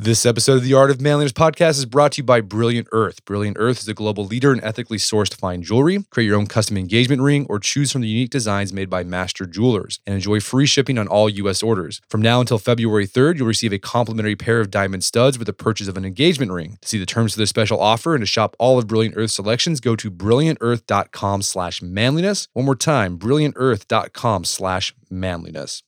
[0.00, 3.24] This episode of the Art of Manliness podcast is brought to you by Brilliant Earth.
[3.24, 6.04] Brilliant Earth is a global leader in ethically sourced fine jewelry.
[6.10, 9.44] Create your own custom engagement ring or choose from the unique designs made by master
[9.44, 11.64] jewelers and enjoy free shipping on all U.S.
[11.64, 12.00] orders.
[12.08, 15.52] From now until February 3rd, you'll receive a complimentary pair of diamond studs with the
[15.52, 16.78] purchase of an engagement ring.
[16.80, 19.32] To see the terms of this special offer and to shop all of Brilliant Earth
[19.32, 22.46] selections, go to brilliantearth.com slash manliness.
[22.52, 25.82] One more time, brilliantearth.com slash manliness.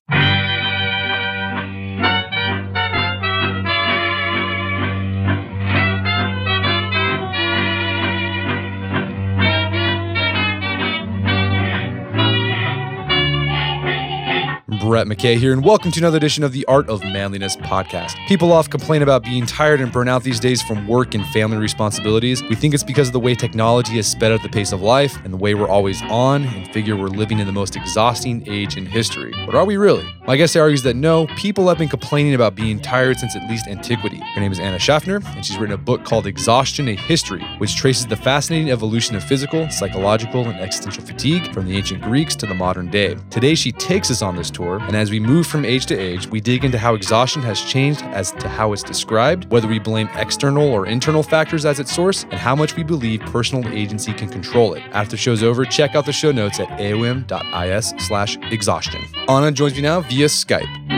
[14.90, 18.16] Brett McKay here, and welcome to another edition of the Art of Manliness podcast.
[18.26, 21.58] People often complain about being tired and burnt out these days from work and family
[21.58, 22.42] responsibilities.
[22.42, 25.16] We think it's because of the way technology has sped up the pace of life
[25.24, 28.76] and the way we're always on, and figure we're living in the most exhausting age
[28.76, 29.32] in history.
[29.46, 30.12] But are we really?
[30.26, 33.68] My guest argues that no, people have been complaining about being tired since at least
[33.68, 34.18] antiquity.
[34.34, 37.76] Her name is Anna Schaffner, and she's written a book called Exhaustion A History, which
[37.76, 42.46] traces the fascinating evolution of physical, psychological, and existential fatigue from the ancient Greeks to
[42.46, 43.16] the modern day.
[43.30, 46.26] Today, she takes us on this tour and as we move from age to age,
[46.28, 50.08] we dig into how exhaustion has changed as to how it's described, whether we blame
[50.14, 54.28] external or internal factors as its source, and how much we believe personal agency can
[54.28, 54.82] control it.
[54.92, 59.04] After the show's over, check out the show notes at aom.is slash exhaustion.
[59.28, 60.90] Anna joins me now via Skype.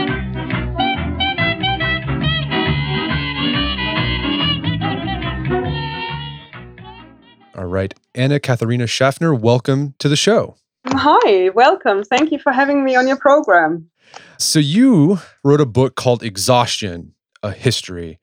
[7.55, 7.93] All right.
[8.15, 10.57] Anna Katharina Schaffner, welcome to the show.
[10.87, 12.03] Hi, welcome.
[12.03, 13.89] Thank you for having me on your program.
[14.37, 18.19] So, you wrote a book called Exhaustion A History.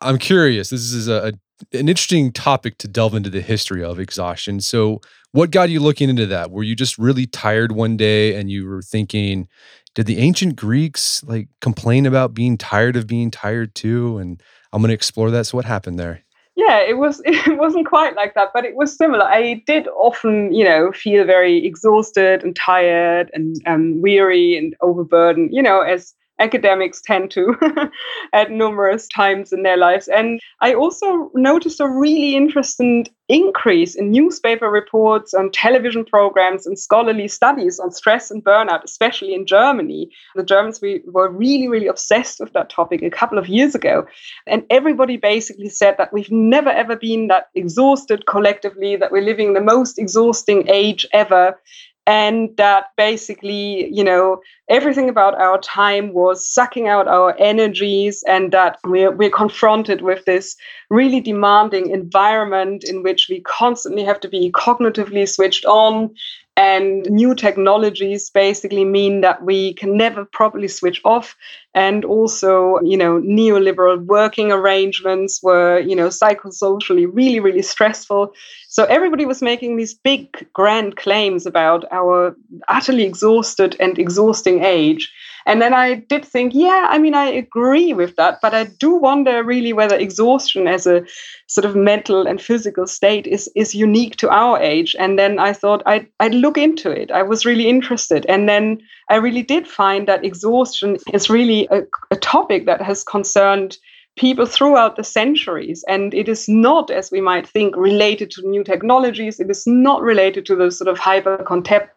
[0.00, 1.32] I'm curious, this is a,
[1.72, 4.60] an interesting topic to delve into the history of exhaustion.
[4.60, 5.00] So,
[5.32, 6.50] what got you looking into that?
[6.50, 9.48] Were you just really tired one day and you were thinking,
[9.94, 14.18] did the ancient Greeks like complain about being tired of being tired too?
[14.18, 15.46] And I'm going to explore that.
[15.46, 16.23] So, what happened there?
[16.66, 19.24] Yeah it was it wasn't quite like that but it was similar.
[19.24, 25.50] I did often you know feel very exhausted and tired and um, weary and overburdened
[25.52, 27.54] you know as academics tend to
[28.32, 30.08] at numerous times in their lives.
[30.08, 36.78] And I also noticed a really interesting increase in newspaper reports and television programs and
[36.78, 40.10] scholarly studies on stress and burnout, especially in Germany.
[40.34, 44.06] The Germans we were really, really obsessed with that topic a couple of years ago.
[44.46, 49.54] And everybody basically said that we've never ever been that exhausted collectively, that we're living
[49.54, 51.56] the most exhausting age ever
[52.06, 58.52] and that basically you know everything about our time was sucking out our energies and
[58.52, 60.56] that we're, we're confronted with this
[60.90, 66.14] really demanding environment in which we constantly have to be cognitively switched on
[66.56, 71.36] and new technologies basically mean that we can never properly switch off.
[71.74, 78.32] And also you know neoliberal working arrangements were you know psychosocially really really stressful.
[78.68, 82.36] So everybody was making these big grand claims about our
[82.68, 85.12] utterly exhausted and exhausting age
[85.46, 88.94] and then I did think, yeah, I mean, I agree with that, but I do
[88.94, 91.04] wonder really whether exhaustion as a
[91.46, 94.96] sort of mental and physical state is is unique to our age.
[94.98, 97.10] And then I thought I'd, I'd look into it.
[97.10, 98.24] I was really interested.
[98.26, 103.04] And then I really did find that exhaustion is really a, a topic that has
[103.04, 103.76] concerned
[104.16, 105.84] people throughout the centuries.
[105.88, 109.40] And it is not, as we might think, related to new technologies.
[109.40, 111.44] It is not related to the sort of hyper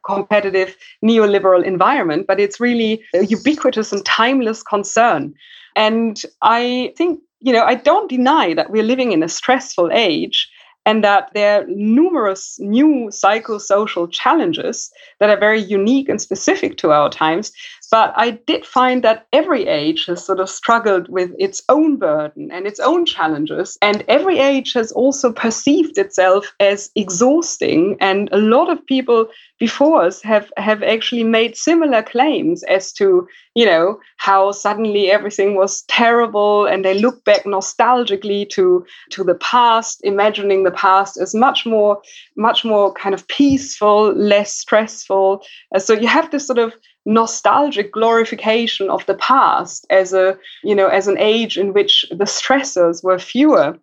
[0.05, 0.75] competitive
[1.06, 5.33] neoliberal environment, but it's really a ubiquitous and timeless concern.
[5.75, 10.50] And I think, you know, I don't deny that we're living in a stressful age
[10.88, 14.89] and that there are numerous new psychosocial challenges
[15.19, 17.51] that are very unique and specific to our times.
[17.89, 22.49] But I did find that every age has sort of struggled with its own burden
[22.51, 23.77] and its own challenges.
[23.81, 27.95] And every age has also perceived itself as exhausting.
[28.01, 29.27] And a lot of people
[29.59, 35.55] before us have, have actually made similar claims as to, you know, how suddenly everything
[35.55, 36.65] was terrible.
[36.65, 42.01] And they look back nostalgically to, to the past, imagining the past as much more,
[42.35, 45.41] much more kind of peaceful, less stressful.
[45.73, 46.73] Uh, so you have this sort of
[47.07, 52.25] nostalgic glorification of the past as a you know as an age in which the
[52.25, 53.77] stressors were fewer.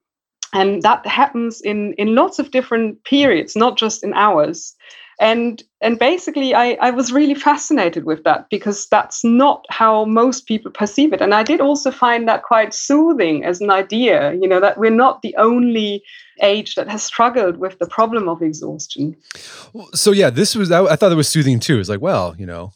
[0.53, 4.77] And that happens in in lots of different periods not just in ours
[5.21, 10.47] and and basically I, I was really fascinated with that because that's not how most
[10.47, 14.49] people perceive it and i did also find that quite soothing as an idea you
[14.49, 16.03] know that we're not the only
[16.43, 19.17] age that has struggled with the problem of exhaustion
[19.93, 22.47] so yeah this was i, I thought it was soothing too it's like well you
[22.47, 22.73] know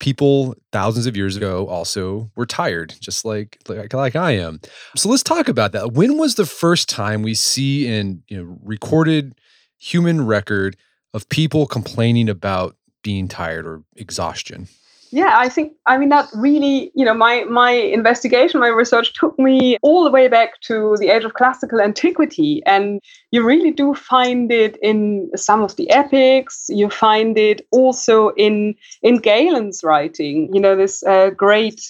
[0.00, 4.60] people thousands of years ago also were tired, just like, like like I am.
[4.96, 5.92] So let's talk about that.
[5.92, 9.34] When was the first time we see in you know recorded
[9.76, 10.76] human record
[11.18, 14.68] of people complaining about being tired or exhaustion?
[15.10, 19.38] yeah i think i mean that really you know my my investigation my research took
[19.38, 22.62] me all the way back to the age of classical antiquity.
[22.66, 23.00] And
[23.30, 26.66] you really do find it in some of the epics.
[26.68, 30.50] You find it also in in galen's writing.
[30.52, 31.80] You know this uh, great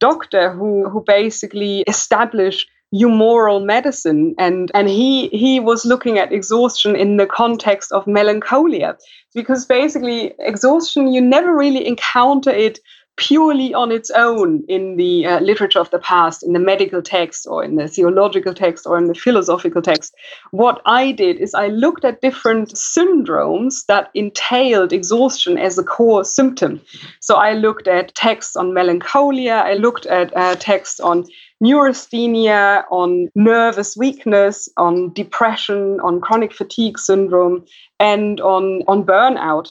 [0.00, 4.34] doctor who who basically established humoral medicine.
[4.38, 8.96] And and he he was looking at exhaustion in the context of melancholia.
[9.34, 12.80] Because basically exhaustion you never really encounter it
[13.18, 17.46] purely on its own in the uh, literature of the past in the medical text
[17.48, 20.14] or in the theological text or in the philosophical text
[20.52, 26.24] what i did is i looked at different syndromes that entailed exhaustion as a core
[26.24, 26.80] symptom.
[27.20, 29.56] So i looked at texts on melancholia.
[29.66, 31.24] I looked at uh, texts on
[31.60, 37.64] neurasthenia, on nervous weakness, on depression, on chronic fatigue syndrome,
[37.98, 39.70] and on, on burnout.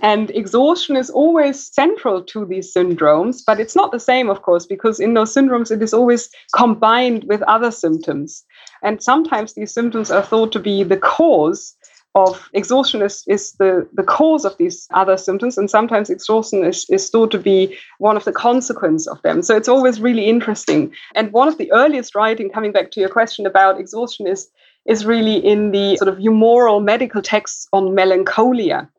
[0.00, 4.64] And exhaustion is always central to these syndromes, but it's not the same, of course,
[4.64, 8.42] because in those syndromes it is always combined with other symptoms.
[8.82, 11.76] And sometimes these symptoms are thought to be the cause
[12.14, 16.86] of exhaustion is, is the, the cause of these other symptoms, and sometimes exhaustion is,
[16.90, 19.42] is thought to be one of the consequence of them.
[19.42, 20.92] So it's always really interesting.
[21.14, 24.48] And one of the earliest writing, coming back to your question about exhaustion, is,
[24.86, 28.90] is really in the sort of humoral medical texts on melancholia.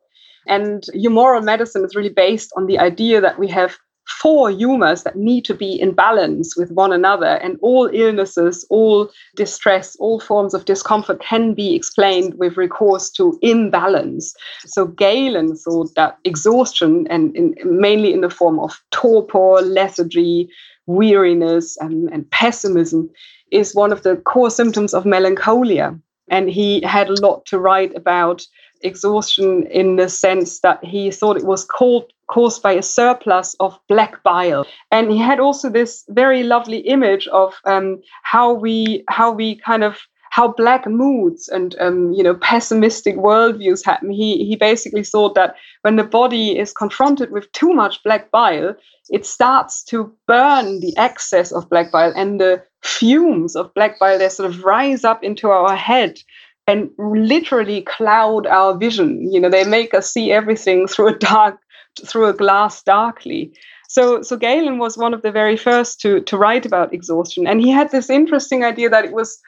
[0.46, 5.16] And humoral medicine is really based on the idea that we have four humors that
[5.16, 7.36] need to be in balance with one another.
[7.42, 13.38] And all illnesses, all distress, all forms of discomfort can be explained with recourse to
[13.42, 14.34] imbalance.
[14.66, 20.48] So Galen thought that exhaustion, and in, mainly in the form of torpor, lethargy,
[20.86, 23.10] weariness, and, and pessimism,
[23.50, 25.98] is one of the core symptoms of melancholia.
[26.28, 28.46] And he had a lot to write about
[28.80, 33.78] exhaustion in the sense that he thought it was called, caused by a surplus of
[33.88, 34.66] black bile.
[34.90, 39.84] And he had also this very lovely image of um, how we how we kind
[39.84, 39.98] of
[40.30, 44.10] how black moods and um, you know pessimistic worldviews happen.
[44.10, 48.74] He he basically thought that when the body is confronted with too much black bile,
[49.10, 54.18] it starts to burn the excess of black bile and the fumes of black bile
[54.18, 56.18] they sort of rise up into our head
[56.66, 59.30] and literally cloud our vision.
[59.30, 61.58] You know, they make us see everything through a dark,
[62.04, 63.52] through a glass darkly.
[63.88, 67.60] So, so Galen was one of the very first to to write about exhaustion, and
[67.60, 69.40] he had this interesting idea that it was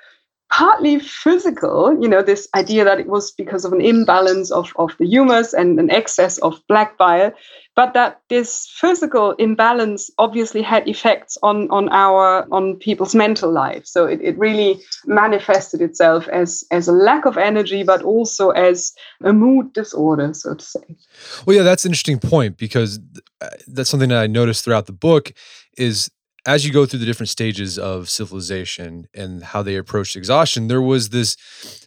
[0.51, 4.97] partly physical, you know, this idea that it was because of an imbalance of, of
[4.99, 7.33] the humors and an excess of black bile,
[7.75, 13.87] but that this physical imbalance obviously had effects on, on our on people's mental life.
[13.87, 18.95] So it, it really manifested itself as as a lack of energy, but also as
[19.25, 20.97] a mood disorder, so to say.
[21.45, 22.99] Well, yeah, that's an interesting point because
[23.41, 25.33] uh, that's something that I noticed throughout the book
[25.77, 26.11] is
[26.47, 30.81] as you go through the different stages of civilization and how they approached exhaustion, there
[30.81, 31.37] was this,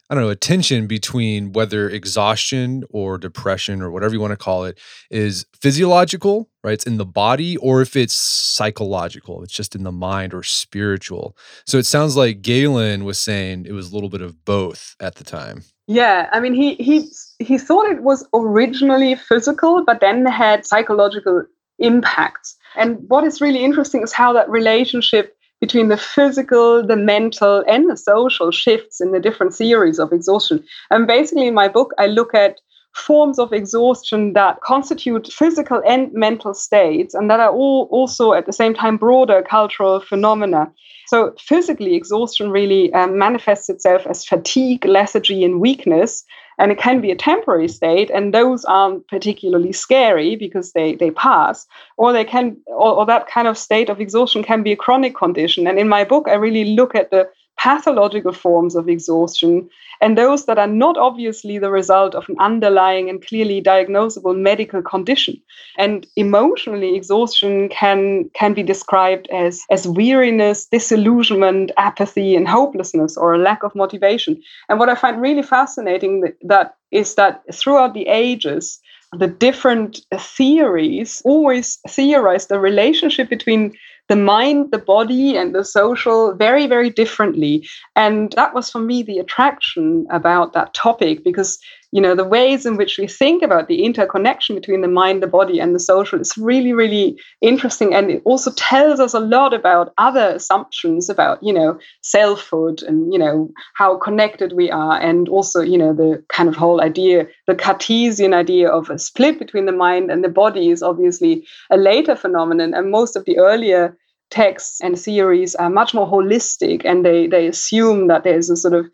[0.10, 4.38] I don't know, a tension between whether exhaustion or depression or whatever you want to
[4.38, 4.78] call it
[5.10, 6.74] is physiological, right?
[6.74, 11.38] It's in the body, or if it's psychological, it's just in the mind or spiritual.
[11.66, 15.16] So it sounds like Galen was saying it was a little bit of both at
[15.16, 15.64] the time.
[15.88, 21.46] Yeah, I mean, he he he thought it was originally physical, but then had psychological
[21.80, 22.56] impacts.
[22.76, 27.90] And what is really interesting is how that relationship between the physical, the mental, and
[27.90, 30.64] the social shifts in the different theories of exhaustion.
[30.90, 32.60] And basically, in my book, I look at
[32.96, 38.46] forms of exhaustion that constitute physical and mental states and that are all also at
[38.46, 40.72] the same time broader cultural phenomena.
[41.08, 46.24] So, physically, exhaustion really um, manifests itself as fatigue, lethargy, and weakness
[46.60, 51.10] and it can be a temporary state and those aren't particularly scary because they they
[51.10, 51.66] pass
[51.98, 55.16] or they can or, or, that kind of state of exhaustion can be a chronic
[55.16, 55.66] condition.
[55.66, 57.30] And in my book i really look at the
[57.62, 59.70] pathological forms of exhaustion
[60.02, 64.82] and those that are not obviously the result of an underlying and clearly diagnosable medical
[64.82, 65.36] condition.
[65.78, 73.34] And emotionally, exhaustion can, can be described as, as weariness, disillusionment, apathy, and hopelessness, or
[73.34, 74.42] a lack of motivation.
[74.70, 78.80] And what I find really fascinating that, is that throughout the ages,
[79.18, 83.76] the different theories always theorize the relationship between
[84.10, 87.68] the mind, the body, and the social very, very differently.
[87.96, 91.60] And that was for me the attraction about that topic because
[91.92, 95.28] you know the ways in which we think about the interconnection between the mind the
[95.28, 99.54] body and the social is really really interesting and it also tells us a lot
[99.54, 105.30] about other assumptions about you know selfhood and you know how connected we are and
[105.30, 109.66] also you know the kind of whole idea the cartesian idea of a split between
[109.66, 113.98] the mind and the body is obviously a later phenomenon and most of the earlier
[114.30, 118.74] texts and theories are much more holistic and they they assume that there's a sort
[118.74, 118.86] of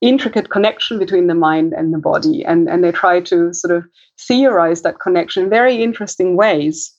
[0.00, 2.44] intricate connection between the mind and the body.
[2.44, 3.84] And, and they try to sort of
[4.18, 6.92] theorize that connection in very interesting ways.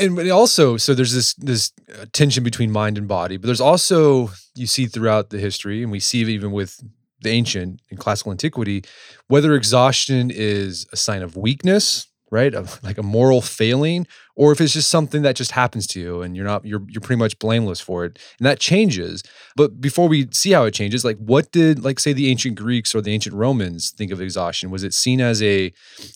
[0.00, 4.30] And also, so there's this this uh, tension between mind and body, but there's also
[4.54, 6.82] you see throughout the history, and we see it even with
[7.20, 8.84] the ancient and classical antiquity,
[9.28, 12.54] whether exhaustion is a sign of weakness right?
[12.82, 16.36] Like a moral failing, or if it's just something that just happens to you and
[16.36, 18.18] you're not you're you're pretty much blameless for it.
[18.38, 19.22] And that changes.
[19.56, 22.94] But before we see how it changes, like what did like say the ancient Greeks
[22.94, 24.70] or the ancient Romans think of exhaustion?
[24.70, 25.72] Was it seen as a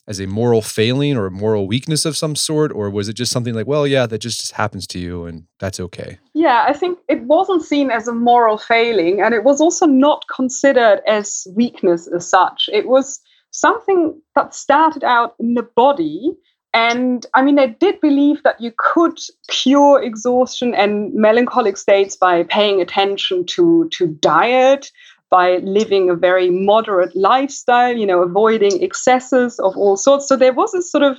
[0.06, 3.32] as a moral failing or a moral weakness of some sort or was it just
[3.32, 6.18] something like, well, yeah, that just happens to you and that's okay?
[6.34, 10.24] Yeah, I think it wasn't seen as a moral failing and it was also not
[10.34, 12.68] considered as weakness as such.
[12.72, 16.32] It was something that started out in the body.
[16.72, 22.44] And I mean, they did believe that you could cure exhaustion and melancholic states by
[22.44, 24.92] paying attention to, to diet,
[25.30, 30.28] by living a very moderate lifestyle, you know, avoiding excesses of all sorts.
[30.28, 31.18] So there was a sort of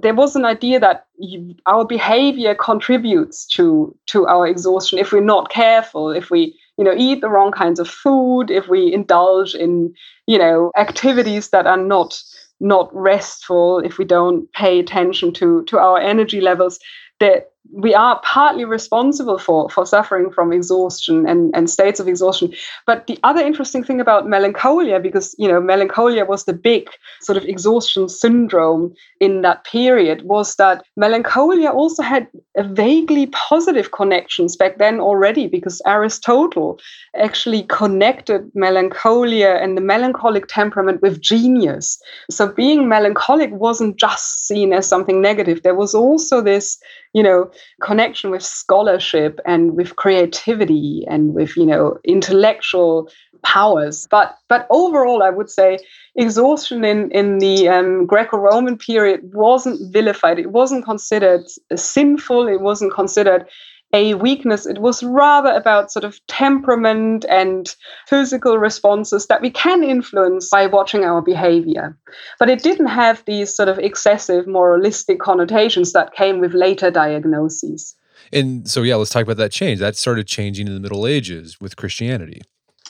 [0.00, 5.20] there was an idea that you, our behavior contributes to to our exhaustion if we're
[5.20, 9.54] not careful, if we you know eat the wrong kinds of food if we indulge
[9.54, 9.92] in
[10.26, 12.22] you know activities that are not
[12.60, 16.78] not restful if we don't pay attention to to our energy levels
[17.20, 22.52] that we are partly responsible for for suffering from exhaustion and, and states of exhaustion.
[22.86, 26.88] But the other interesting thing about melancholia, because you know melancholia was the big
[27.20, 33.90] sort of exhaustion syndrome in that period, was that melancholia also had a vaguely positive
[33.92, 36.78] connections back then already, because Aristotle
[37.16, 42.00] actually connected melancholia and the melancholic temperament with genius.
[42.30, 45.62] So being melancholic wasn't just seen as something negative.
[45.62, 46.78] There was also this
[47.14, 53.10] you know connection with scholarship and with creativity and with you know intellectual
[53.42, 54.06] powers.
[54.10, 55.78] But but overall i would say
[56.16, 60.38] exhaustion in in the um, greco-roman period wasn't vilified.
[60.38, 62.48] It wasn't considered sinful.
[62.48, 63.46] It wasn't considered
[63.92, 64.66] a weakness.
[64.66, 67.74] It was rather about sort of temperament and
[68.06, 71.96] physical responses that we can influence by watching our behavior.
[72.38, 77.94] But it didn't have these sort of excessive moralistic connotations that came with later diagnoses.
[78.32, 79.78] And so, yeah, let's talk about that change.
[79.80, 82.42] That started changing in the Middle Ages with Christianity.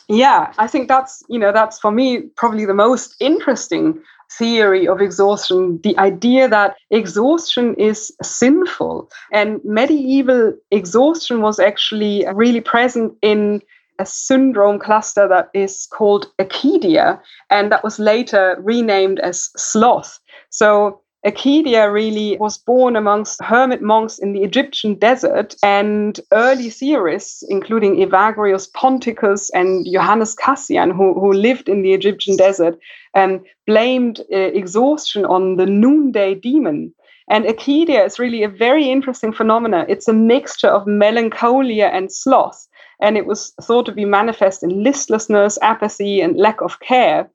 [0.09, 5.01] Yeah, I think that's, you know, that's for me probably the most interesting theory of
[5.01, 9.11] exhaustion, the idea that exhaustion is sinful.
[9.33, 13.63] And medieval exhaustion was actually really present in
[13.99, 17.21] a syndrome cluster that is called acedia,
[17.51, 20.21] and that was later renamed as sloth.
[20.51, 27.43] So Acedia really was born amongst hermit monks in the Egyptian desert, and early theorists,
[27.49, 32.79] including Evagrius Ponticus and Johannes Cassian, who, who lived in the Egyptian desert,
[33.15, 36.95] um, blamed uh, exhaustion on the noonday demon.
[37.29, 39.87] And acedia is really a very interesting phenomenon.
[39.89, 42.67] It's a mixture of melancholia and sloth,
[43.03, 47.29] and it was thought to be manifest in listlessness, apathy, and lack of care.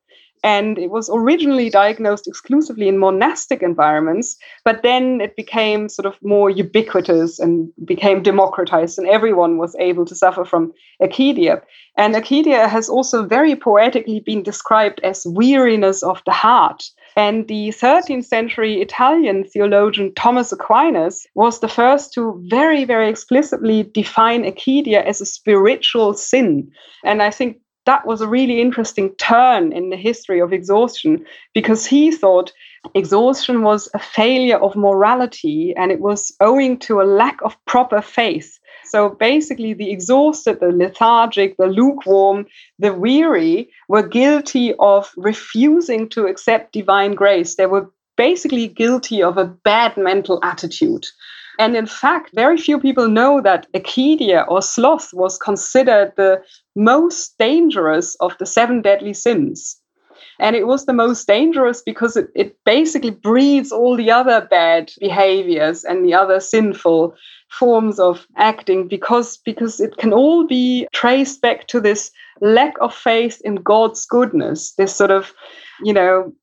[0.44, 4.36] And it was originally diagnosed exclusively in monastic environments,
[4.66, 10.06] but then it became sort of more ubiquitous and became democratized, and everyone was able
[10.06, 11.62] to suffer from acedia.
[11.96, 16.84] And acedia has also very poetically been described as weariness of the heart.
[17.16, 23.84] And the 13th century Italian theologian Thomas Aquinas was the first to very, very explicitly
[23.84, 26.72] define acedia as a spiritual sin.
[27.06, 31.86] And I think that was a really interesting turn in the history of exhaustion because
[31.86, 32.52] he thought
[32.96, 38.02] exhaustion was a failure of morality and it was owing to a lack of proper
[38.02, 38.60] faith.
[38.86, 42.46] So basically, the exhausted, the lethargic, the lukewarm,
[42.80, 47.56] the weary were guilty of refusing to accept divine grace.
[47.56, 51.08] They were basically guilty of a bad mental attitude.
[51.60, 56.42] And in fact, very few people know that acedia or sloth was considered the
[56.76, 59.80] most dangerous of the seven deadly sins.
[60.40, 64.92] And it was the most dangerous because it, it basically breeds all the other bad
[65.00, 67.16] behaviors and the other sinful
[67.50, 72.12] forms of acting because, because it can all be traced back to this
[72.42, 75.34] lack of faith in God's goodness, this sort of,
[75.84, 76.34] you know,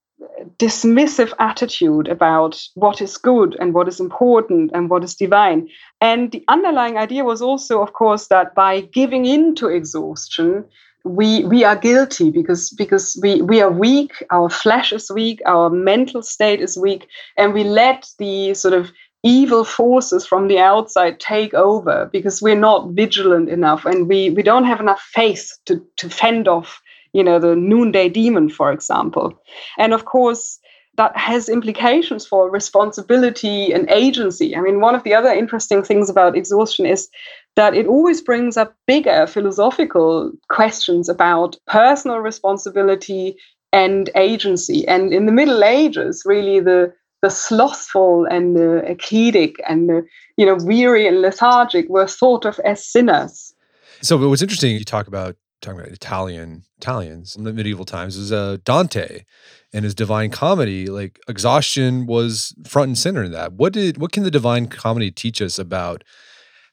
[0.59, 5.69] dismissive attitude about what is good and what is important and what is divine.
[6.01, 10.65] And the underlying idea was also, of course, that by giving in to exhaustion,
[11.05, 15.71] we we are guilty because because we we are weak our flesh is weak our
[15.71, 17.09] mental state is weak
[17.39, 18.91] and we let the sort of
[19.23, 24.43] evil forces from the outside take over because we're not vigilant enough and we we
[24.43, 29.39] don't have enough faith to to fend off you know the noonday demon for example
[29.79, 30.59] and of course
[30.97, 34.55] that has implications for responsibility and agency.
[34.57, 37.09] I mean, one of the other interesting things about exhaustion is
[37.57, 43.37] that it always brings up bigger philosophical questions about personal responsibility
[43.73, 44.87] and agency.
[44.87, 50.47] And in the Middle Ages, really the the slothful and the ascetic and the you
[50.47, 53.55] know weary and lethargic were thought of as sinners.
[54.03, 58.33] So, what's interesting, you talk about talking about Italian Italians in the medieval times is
[58.33, 59.25] uh, Dante
[59.73, 60.87] and his Divine Comedy.
[60.87, 63.55] Like exhaustion was front and center in that.
[63.55, 66.05] What did what can the Divine Comedy teach us about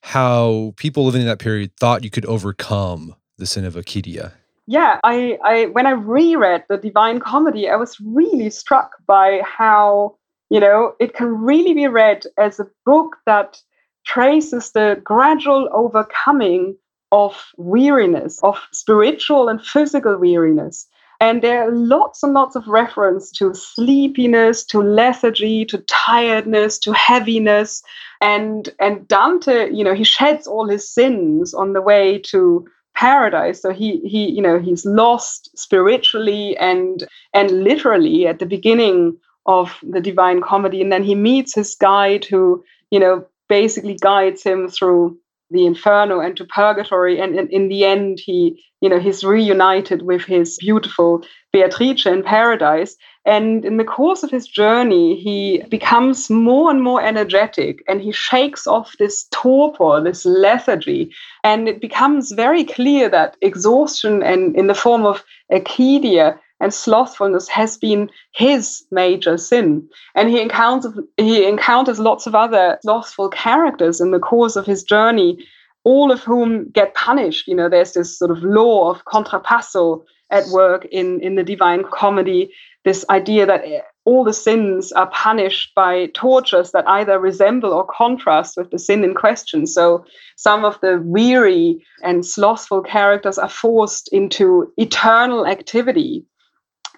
[0.02, 4.34] how people living in that period thought you could overcome the sin of acedia?
[4.66, 10.18] Yeah, I, I when I reread the Divine Comedy, I was really struck by how
[10.50, 13.62] you know it can really be read as a book that
[14.06, 16.78] traces the gradual overcoming
[17.12, 20.88] of weariness, of spiritual and physical weariness.
[21.20, 26.94] And there are lots and lots of reference to sleepiness, to lethargy, to tiredness, to
[26.94, 27.82] heaviness.
[28.22, 33.62] And and Dante, you know, he sheds all his sins on the way to paradise.
[33.62, 39.80] So he he, you know, he's lost spiritually and and literally at the beginning of
[39.82, 40.82] the Divine Comedy.
[40.82, 45.18] And then he meets his guide who, you know, basically guides him through
[45.50, 50.02] the inferno and to purgatory and, and, in the end he you know he's reunited
[50.02, 51.24] with his beautiful
[51.54, 52.96] beatrice in paradise.
[53.26, 58.12] And in the course of his journey he becomes more and more energetic and he
[58.12, 61.12] shakes off this torpor this lethargy.
[61.44, 67.48] And it becomes very clear that exhaustion and in the form of acedia and slothfulness
[67.48, 69.88] has been his major sin.
[70.16, 74.84] And he encounters he encounters lots of other slothful characters in the course of his
[74.84, 75.46] journey,
[75.84, 77.48] all of whom get punished.
[77.48, 81.84] You know, there's this sort of law of contrapasso at work in, in the Divine
[81.90, 82.52] Comedy,
[82.84, 83.64] this idea that
[84.06, 89.04] all the sins are punished by tortures that either resemble or contrast with the sin
[89.04, 89.66] in question.
[89.66, 96.26] So some of the weary and slothful characters are forced into eternal activity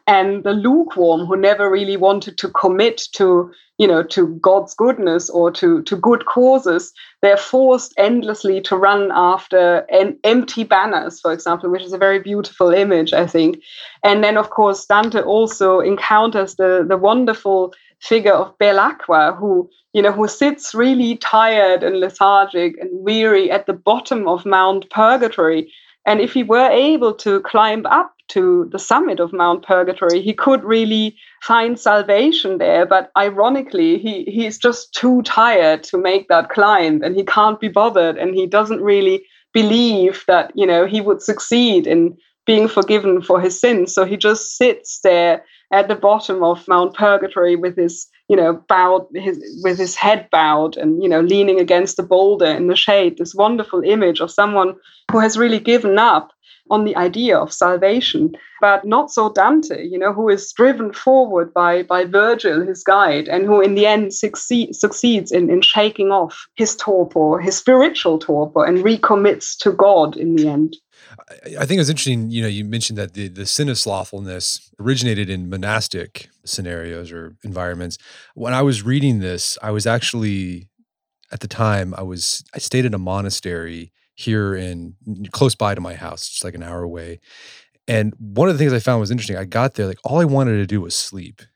[0.10, 5.30] and the lukewarm who never really wanted to commit to you know to god's goodness
[5.30, 6.92] or to to good causes
[7.22, 12.20] they're forced endlessly to run after en- empty banners for example which is a very
[12.20, 13.62] beautiful image i think.
[14.04, 20.02] And then of course dante also encounters the the wonderful figure of belacqua who you
[20.02, 25.72] know who sits really tired and lethargic and weary at the bottom of mount purgatory
[26.10, 30.34] and if he were able to climb up to the summit of Mount Purgatory, he
[30.34, 32.84] could really find salvation there.
[32.84, 37.68] But ironically, he, he's just too tired to make that climb and he can't be
[37.68, 42.18] bothered and he doesn't really believe that, you know, he would succeed in
[42.50, 43.94] being forgiven for his sins.
[43.94, 48.54] So he just sits there at the bottom of Mount Purgatory with his, you know,
[48.68, 52.76] bowed his with his head bowed and you know leaning against a boulder in the
[52.76, 53.20] shade.
[53.20, 54.74] This wonderful image of someone
[55.12, 56.32] who has really given up
[56.72, 58.32] on the idea of salvation,
[58.62, 63.28] but not so Dante, you know, who is driven forward by, by Virgil, his guide,
[63.28, 68.20] and who in the end succeed, succeeds in, in shaking off his torpor, his spiritual
[68.20, 70.76] torpor, and recommits to God in the end.
[71.60, 74.72] I think it was interesting, you know, you mentioned that the, the sin of slothfulness
[74.80, 77.98] originated in monastic scenarios or environments.
[78.36, 80.68] When I was reading this, I was actually,
[81.32, 84.96] at the time, I was, I stayed in a monastery here in
[85.32, 87.20] close by to my house, just like an hour away.
[87.88, 89.38] And one of the things I found was interesting.
[89.38, 91.42] I got there, like all I wanted to do was sleep.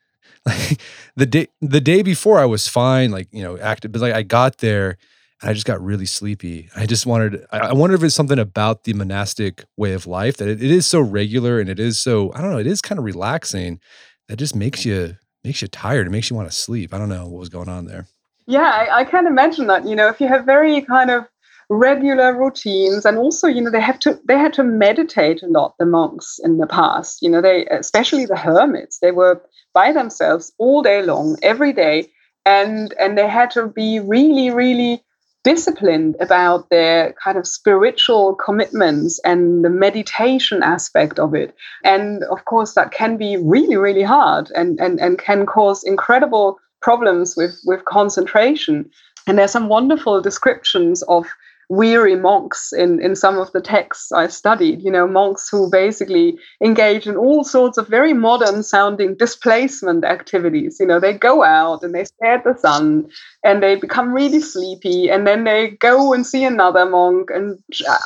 [0.45, 0.81] Like
[1.15, 4.23] the day the day before I was fine, like, you know, active, but like I
[4.23, 4.97] got there
[5.43, 6.69] I just got really sleepy.
[6.75, 10.47] I just wanted I, wonder if it's something about the monastic way of life that
[10.47, 12.99] it, it is so regular and it is so, I don't know, it is kind
[12.99, 13.79] of relaxing
[14.27, 16.07] that just makes you makes you tired.
[16.07, 16.93] It makes you want to sleep.
[16.93, 18.07] I don't know what was going on there.
[18.47, 19.85] Yeah, I, I can imagine that.
[19.85, 21.25] You know, if you have very kind of
[21.69, 25.73] regular routines and also you know they have to they had to meditate a lot
[25.79, 29.41] the monks in the past you know they especially the hermits they were
[29.73, 32.05] by themselves all day long every day
[32.45, 35.01] and and they had to be really really
[35.43, 41.53] disciplined about their kind of spiritual commitments and the meditation aspect of it.
[41.83, 46.59] And of course, that can be really, really hard and, and, and can cause incredible
[46.81, 48.89] problems with, with concentration.
[49.27, 51.27] And there's some wonderful descriptions of
[51.69, 56.37] weary monks in, in some of the texts I studied, you know, monks who basically
[56.61, 60.77] engage in all sorts of very modern sounding displacement activities.
[60.79, 63.09] You know, they go out and they stare at the sun
[63.43, 67.57] and they become really sleepy and then they go and see another monk and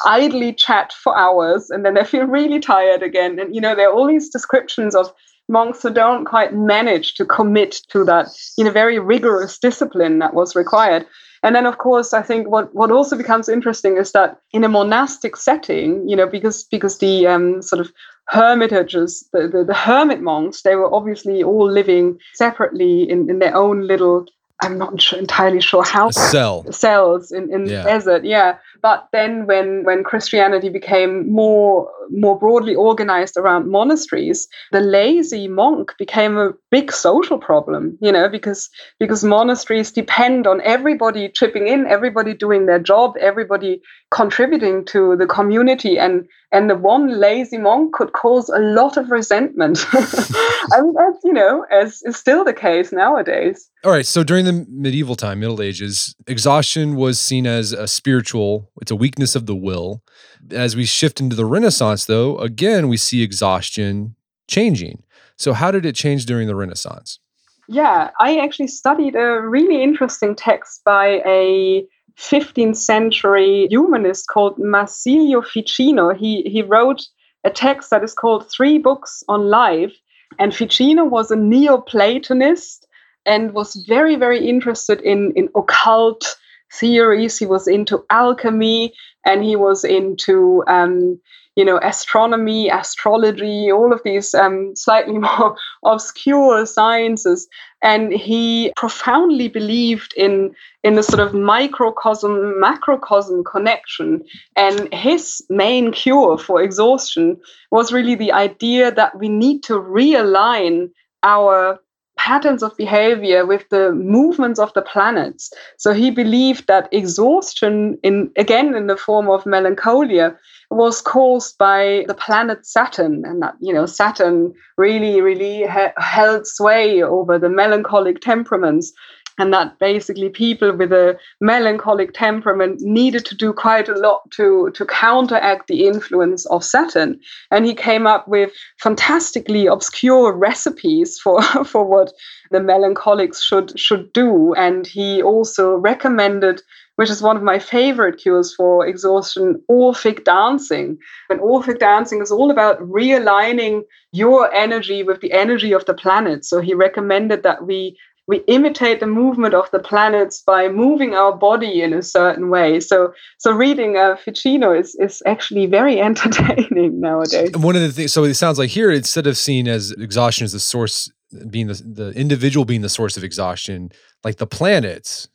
[0.06, 3.40] idly chat for hours and then they feel really tired again.
[3.40, 5.12] And, you know, there are all these descriptions of
[5.50, 10.34] monks who don't quite manage to commit to that, you know, very rigorous discipline that
[10.34, 11.06] was required.
[11.48, 14.68] And then, of course, I think what, what also becomes interesting is that in a
[14.68, 17.90] monastic setting, you know, because because the um, sort of
[18.28, 23.56] hermitages, the, the, the hermit monks, they were obviously all living separately in, in their
[23.56, 24.26] own little
[24.62, 27.84] I'm not sure, entirely sure how cell cells in, in yeah.
[27.84, 28.26] the desert.
[28.26, 35.48] Yeah, but then when when Christianity became more more broadly organized around monasteries, the lazy
[35.48, 37.98] monk became a big social problem.
[38.02, 43.82] You know, because because monasteries depend on everybody chipping in, everybody doing their job, everybody
[44.10, 49.12] contributing to the community, and and the one lazy monk could cause a lot of
[49.12, 49.86] resentment.
[49.94, 53.70] I mean, that's you know, as is still the case nowadays.
[53.84, 54.06] All right.
[54.06, 58.72] So during the medieval time, Middle Ages, exhaustion was seen as a spiritual.
[58.82, 60.04] It's a weakness of the will.
[60.52, 64.16] As we shift into the Renaissance, though, again we see exhaustion
[64.48, 65.04] changing.
[65.36, 67.20] So how did it change during the Renaissance?
[67.68, 71.86] Yeah, I actually studied a really interesting text by a
[72.18, 76.14] 15th century humanist called Marsilio Ficino.
[76.14, 77.08] He, he wrote
[77.44, 79.94] a text that is called Three Books on Life.
[80.40, 82.80] And Ficino was a Neoplatonist
[83.26, 86.38] and was very, very interested in, in occult
[86.74, 87.38] theories.
[87.38, 88.94] He was into alchemy
[89.26, 91.20] and he was into um,
[91.58, 97.48] you know, astronomy, astrology, all of these um, slightly more obscure sciences.
[97.82, 104.24] And he profoundly believed in, in the sort of microcosm, macrocosm connection.
[104.56, 107.38] And his main cure for exhaustion
[107.72, 110.92] was really the idea that we need to realign
[111.24, 111.80] our
[112.18, 115.52] patterns of behavior with the movements of the planets.
[115.78, 120.36] So he believed that exhaustion, in again in the form of melancholia,
[120.70, 126.46] was caused by the planet Saturn, and that you know Saturn really, really ha- held
[126.46, 128.94] sway over the melancholic temperaments
[129.38, 134.72] and that basically people with a melancholic temperament needed to do quite a lot to,
[134.74, 137.20] to counteract the influence of Saturn.
[137.52, 142.12] And he came up with fantastically obscure recipes for, for what
[142.50, 144.54] the melancholics should, should do.
[144.56, 146.62] And he also recommended
[146.98, 150.98] which is one of my favorite cures for exhaustion, Orphic dancing.
[151.30, 156.44] And Orphic dancing is all about realigning your energy with the energy of the planet.
[156.44, 161.32] So he recommended that we we imitate the movement of the planets by moving our
[161.32, 162.82] body in a certain way.
[162.82, 167.52] So, so reading uh, Ficino is is actually very entertaining nowadays.
[167.56, 170.52] One of the things, so it sounds like here, instead of seeing as exhaustion as
[170.52, 171.12] the source,
[171.50, 173.92] being the the individual being the source of exhaustion,
[174.24, 175.30] like the planets,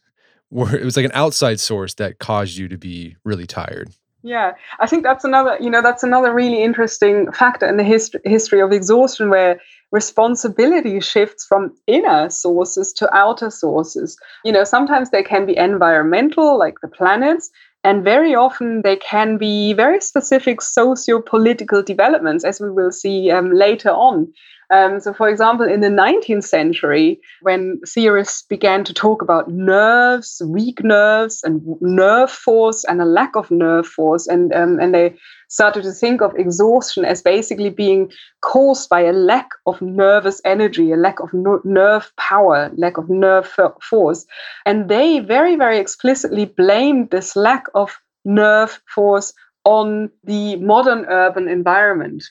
[0.53, 3.93] it was like an outside source that caused you to be really tired.
[4.25, 8.17] Yeah, I think that's another, you know, that's another really interesting factor in the hist-
[8.25, 9.61] history of exhaustion where
[9.91, 14.17] responsibility shifts from inner sources to outer sources.
[14.45, 17.51] You know, sometimes they can be environmental, like the planets,
[17.83, 23.31] and very often they can be very specific socio political developments, as we will see
[23.31, 24.33] um, later on.
[24.73, 30.41] Um, so, for example, in the 19th century, when theorists began to talk about nerves,
[30.47, 35.15] weak nerves, and nerve force, and a lack of nerve force, and um, and they
[35.49, 40.91] started to think of exhaustion as basically being caused by a lack of nervous energy,
[40.91, 41.29] a lack of
[41.65, 43.47] nerve power, lack of nerve
[43.83, 44.25] force,
[44.65, 51.47] and they very, very explicitly blamed this lack of nerve force on the modern urban
[51.47, 52.25] environment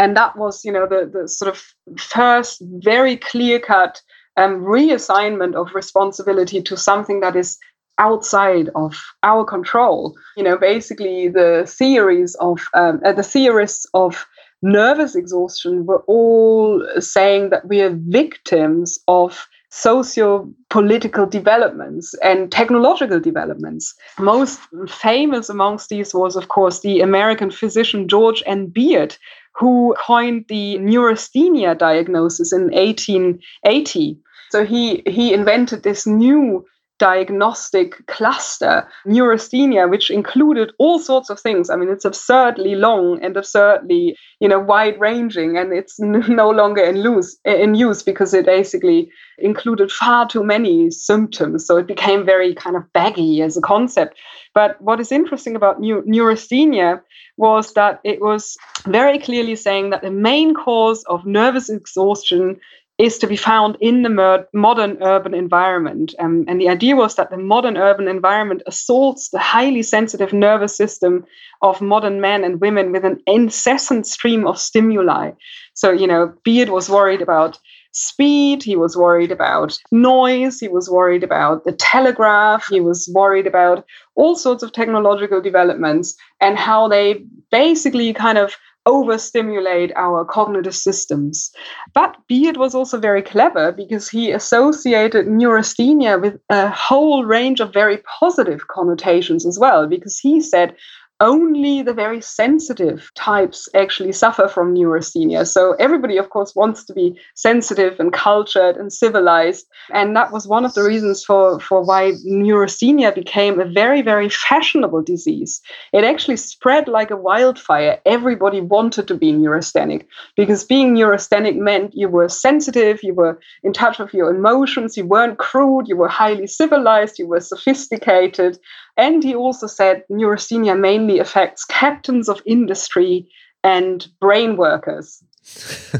[0.00, 1.62] and that was you know the, the sort of
[2.00, 4.00] first very clear cut
[4.36, 7.58] um, reassignment of responsibility to something that is
[7.98, 10.16] outside of our control.
[10.36, 14.26] You know basically the theories of um, uh, the theorists of
[14.62, 23.94] nervous exhaustion were all saying that we are victims of socio-political developments and technological developments.
[24.18, 28.66] Most famous amongst these was, of course, the American physician George M.
[28.66, 29.16] Beard,
[29.54, 34.18] who coined the neurasthenia diagnosis in 1880.
[34.50, 36.64] So he, he invented this new
[37.00, 41.70] diagnostic cluster, neurasthenia, which included all sorts of things.
[41.70, 46.82] I mean, it's absurdly long and absurdly, you know, wide ranging, and it's no longer
[46.82, 51.66] in use in use because it basically included far too many symptoms.
[51.66, 54.18] So it became very kind of baggy as a concept.
[54.54, 57.00] But what is interesting about neurasthenia
[57.38, 62.60] was that it was very clearly saying that the main cause of nervous exhaustion
[63.00, 66.14] is to be found in the modern urban environment.
[66.18, 70.76] Um, and the idea was that the modern urban environment assaults the highly sensitive nervous
[70.76, 71.24] system
[71.62, 75.30] of modern men and women with an incessant stream of stimuli.
[75.74, 77.58] So, you know, Beard was worried about
[77.92, 83.46] speed, he was worried about noise, he was worried about the telegraph, he was worried
[83.46, 83.84] about
[84.14, 91.50] all sorts of technological developments and how they basically kind of overstimulate our cognitive systems.
[91.94, 97.72] But Beard was also very clever because he associated neurasthenia with a whole range of
[97.72, 100.74] very positive connotations as well, because he said
[101.20, 105.46] only the very sensitive types actually suffer from neurasthenia.
[105.46, 109.66] So everybody, of course, wants to be sensitive and cultured and civilized.
[109.92, 114.28] And that was one of the reasons for, for why neurasthenia became a very, very
[114.28, 115.60] fashionable disease.
[115.92, 118.00] It actually spread like a wildfire.
[118.06, 120.06] Everybody wanted to be neurasthenic
[120.36, 125.06] because being neurasthenic meant you were sensitive, you were in touch with your emotions, you
[125.06, 128.58] weren't crude, you were highly civilized, you were sophisticated.
[128.96, 133.28] And he also said neurasthenia mainly affects captains of industry
[133.62, 135.22] and brain workers.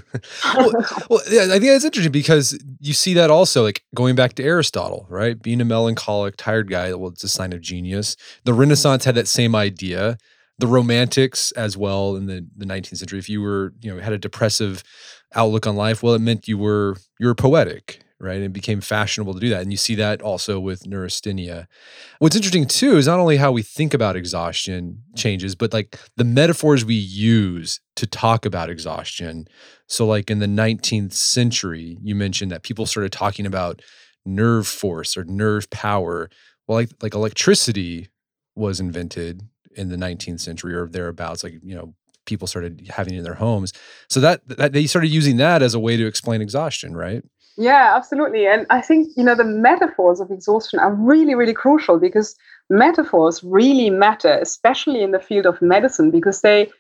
[0.55, 0.73] well,
[1.09, 4.45] well, yeah, I think that's interesting because you see that also, like going back to
[4.45, 5.41] Aristotle, right?
[5.41, 8.17] Being a melancholic, tired guy, well, it's a sign of genius.
[8.45, 8.61] The mm-hmm.
[8.61, 10.19] Renaissance had that same idea.
[10.59, 14.13] The Romantics, as well, in the, the 19th century, if you were, you know, had
[14.13, 14.83] a depressive
[15.35, 18.37] outlook on life, well, it meant you were you were poetic, right?
[18.37, 19.63] And it became fashionable to do that.
[19.63, 21.67] And you see that also with neurasthenia.
[22.19, 26.25] What's interesting too is not only how we think about exhaustion changes, but like the
[26.25, 29.49] metaphors we use to talk about exhaustion.
[29.87, 33.81] So, like in the 19th century, you mentioned that people started talking about
[34.27, 36.29] nerve force or nerve power.
[36.67, 38.09] Well, like like electricity
[38.55, 39.43] was invented
[39.77, 41.95] in the 19th century or thereabouts, like you know,
[42.27, 43.73] people started having it in their homes.
[44.09, 47.25] So that, that they started using that as a way to explain exhaustion, right?
[47.61, 48.47] Yeah, absolutely.
[48.47, 52.35] And I think, you know, the metaphors of exhaustion are really, really crucial because
[52.71, 56.71] metaphors really matter, especially in the field of medicine, because they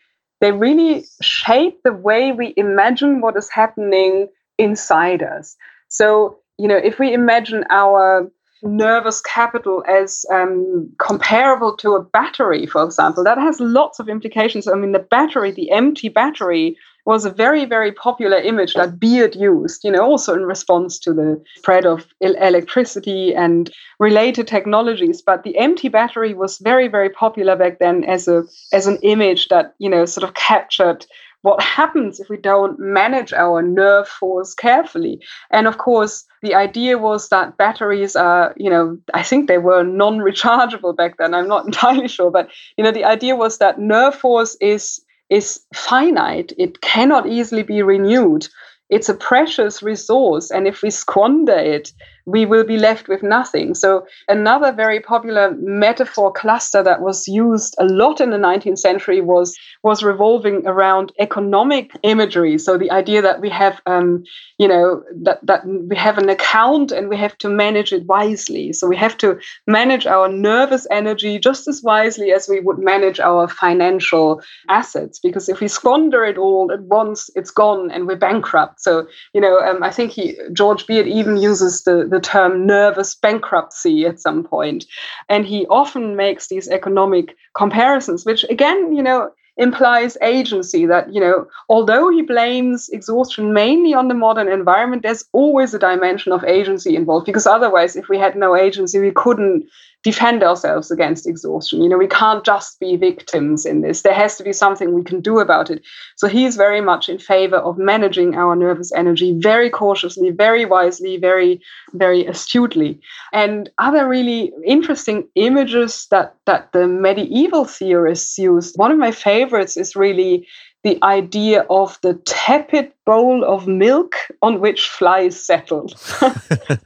[0.40, 5.54] they really shape the way we imagine what is happening inside us.
[5.88, 12.64] So, you know, if we imagine our nervous capital as um, comparable to a battery,
[12.64, 14.66] for example, that has lots of implications.
[14.66, 19.34] I mean, the battery, the empty battery, was a very, very popular image that Beard
[19.34, 25.22] used, you know, also in response to the spread of electricity and related technologies.
[25.22, 29.48] But the empty battery was very, very popular back then as a as an image
[29.48, 31.06] that, you know, sort of captured
[31.42, 35.20] what happens if we don't manage our nerve force carefully.
[35.50, 39.82] And of course, the idea was that batteries are, you know, I think they were
[39.82, 41.34] non rechargeable back then.
[41.34, 42.30] I'm not entirely sure.
[42.30, 46.52] But, you know, the idea was that nerve force is is finite.
[46.58, 48.48] It cannot easily be renewed.
[48.88, 51.92] It's a precious resource and if we squander it
[52.26, 53.74] we will be left with nothing.
[53.74, 59.20] So, another very popular metaphor cluster that was used a lot in the 19th century
[59.20, 62.59] was, was revolving around economic imagery.
[62.59, 64.24] So, the idea that we have, um,
[64.59, 68.72] you know, that, that we have an account and we have to manage it wisely.
[68.72, 73.20] So, we have to manage our nervous energy just as wisely as we would manage
[73.20, 75.18] our financial assets.
[75.18, 78.80] Because if we squander it all at once, it's gone and we're bankrupt.
[78.80, 83.14] So, you know, um, I think he, George Beard even uses the, the term nervous
[83.14, 84.84] bankruptcy at some point.
[85.28, 91.20] And he often makes these economic comparisons, which again, you know, implies agency that, you
[91.20, 96.44] know, although he blames exhaustion mainly on the modern environment, there's always a dimension of
[96.44, 99.68] agency involved because otherwise, if we had no agency, we couldn't
[100.02, 101.82] defend ourselves against exhaustion.
[101.82, 104.02] You know, we can't just be victims in this.
[104.02, 105.82] There has to be something we can do about it.
[106.16, 111.18] So he's very much in favor of managing our nervous energy very cautiously, very wisely,
[111.18, 111.60] very,
[111.92, 112.98] very astutely.
[113.32, 118.76] And other really interesting images that that the medieval theorists used.
[118.76, 120.46] One of my favorites is really
[120.82, 125.92] the idea of the tepid bowl of milk on which flies settled.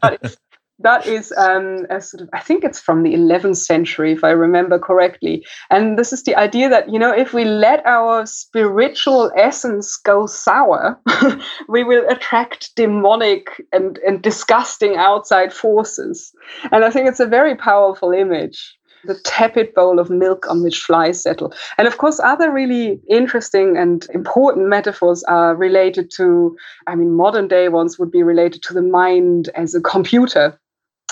[0.80, 4.30] that is um, a sort of, I think it's from the 11th century, if I
[4.30, 5.46] remember correctly.
[5.70, 10.26] And this is the idea that, you know, if we let our spiritual essence go
[10.26, 11.00] sour,
[11.68, 16.32] we will attract demonic and, and disgusting outside forces.
[16.72, 20.80] And I think it's a very powerful image the tepid bowl of milk on which
[20.80, 21.52] flies settle.
[21.78, 26.56] And of course, other really interesting and important metaphors are related to,
[26.87, 30.58] I mean, modern day ones would be related to the mind as a computer.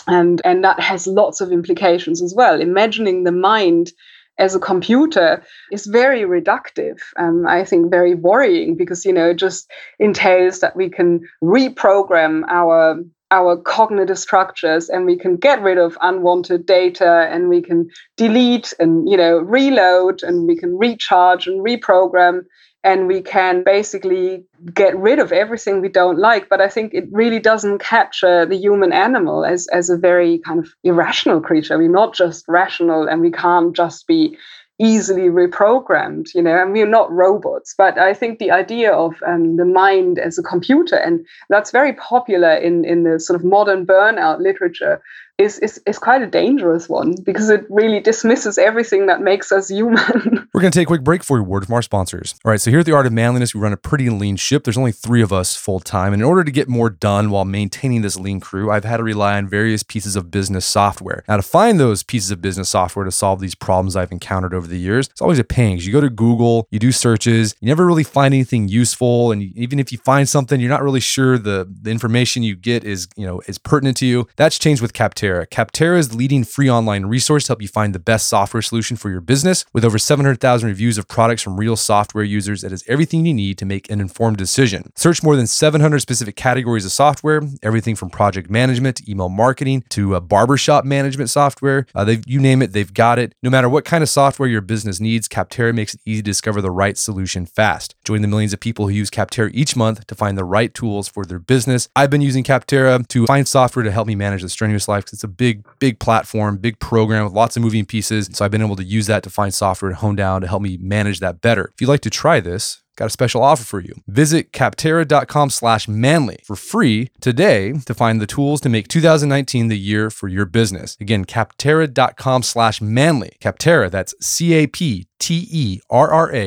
[0.07, 2.61] And, and that has lots of implications as well.
[2.61, 3.93] Imagining the mind
[4.39, 6.99] as a computer is very reductive.
[7.17, 12.43] Um, I think very worrying because you know it just entails that we can reprogram
[12.49, 17.89] our our cognitive structures and we can get rid of unwanted data and we can
[18.17, 22.43] delete and you know reload and we can recharge and reprogram
[22.85, 27.05] and we can basically get rid of everything we don't like but i think it
[27.11, 31.89] really doesn't capture the human animal as as a very kind of irrational creature we're
[31.89, 34.37] not just rational and we can't just be
[34.83, 37.75] easily reprogrammed, you know, and we're not robots.
[37.77, 41.93] But I think the idea of um, the mind as a computer, and that's very
[41.93, 45.01] popular in, in the sort of modern burnout literature,
[45.39, 49.69] is, is, is quite a dangerous one because it really dismisses everything that makes us
[49.69, 50.49] human.
[50.55, 52.35] We're going to take a quick break for a word from our sponsors.
[52.45, 54.65] All right, so here at the Art of Manliness, we run a pretty lean ship.
[54.65, 56.13] There's only three of us full time.
[56.13, 59.03] And in order to get more done while maintaining this lean crew, I've had to
[59.03, 61.25] rely on various pieces of business software.
[61.27, 64.67] Now, to find those pieces of business software to solve these problems I've encountered over
[64.67, 67.87] the years, it's always a pain you go to Google, you do searches, you never
[67.87, 69.33] really find anything useful.
[69.33, 72.85] And even if you find something, you're not really sure the, the information you get
[72.85, 74.27] is, you know, is pertinent to you.
[74.37, 74.93] That's changed with
[75.23, 75.47] Capterra.
[75.47, 78.97] Capterra is the leading free online resource to help you find the best software solution
[78.97, 79.65] for your business.
[79.73, 83.57] With over 700,000 reviews of products from real software users, it has everything you need
[83.59, 84.93] to make an informed decision.
[84.97, 89.85] Search more than 700 specific categories of software, everything from project management to email marketing
[89.91, 91.87] to uh, barbershop management software.
[91.95, 93.35] Uh, they've, you name it, they've got it.
[93.43, 96.61] No matter what kind of software your business needs, Capterra makes it easy to discover
[96.61, 97.95] the right solution fast.
[98.05, 101.07] Join the millions of people who use Capterra each month to find the right tools
[101.07, 101.89] for their business.
[101.95, 105.25] I've been using Capterra to find software to help me manage the strenuous life it's
[105.25, 108.31] a big big, big platform, big program with lots of moving pieces.
[108.33, 110.63] So I've been able to use that to find software to hone down to help
[110.63, 111.71] me manage that better.
[111.75, 113.95] If you'd like to try this, got a special offer for you.
[114.07, 119.79] Visit capterra.com slash manly for free today to find the tools to make 2019 the
[119.79, 120.97] year for your business.
[121.01, 123.37] Again, capterra.com slash manly.
[123.41, 124.63] Capterra, that's C-A-P-T-E-R-R-A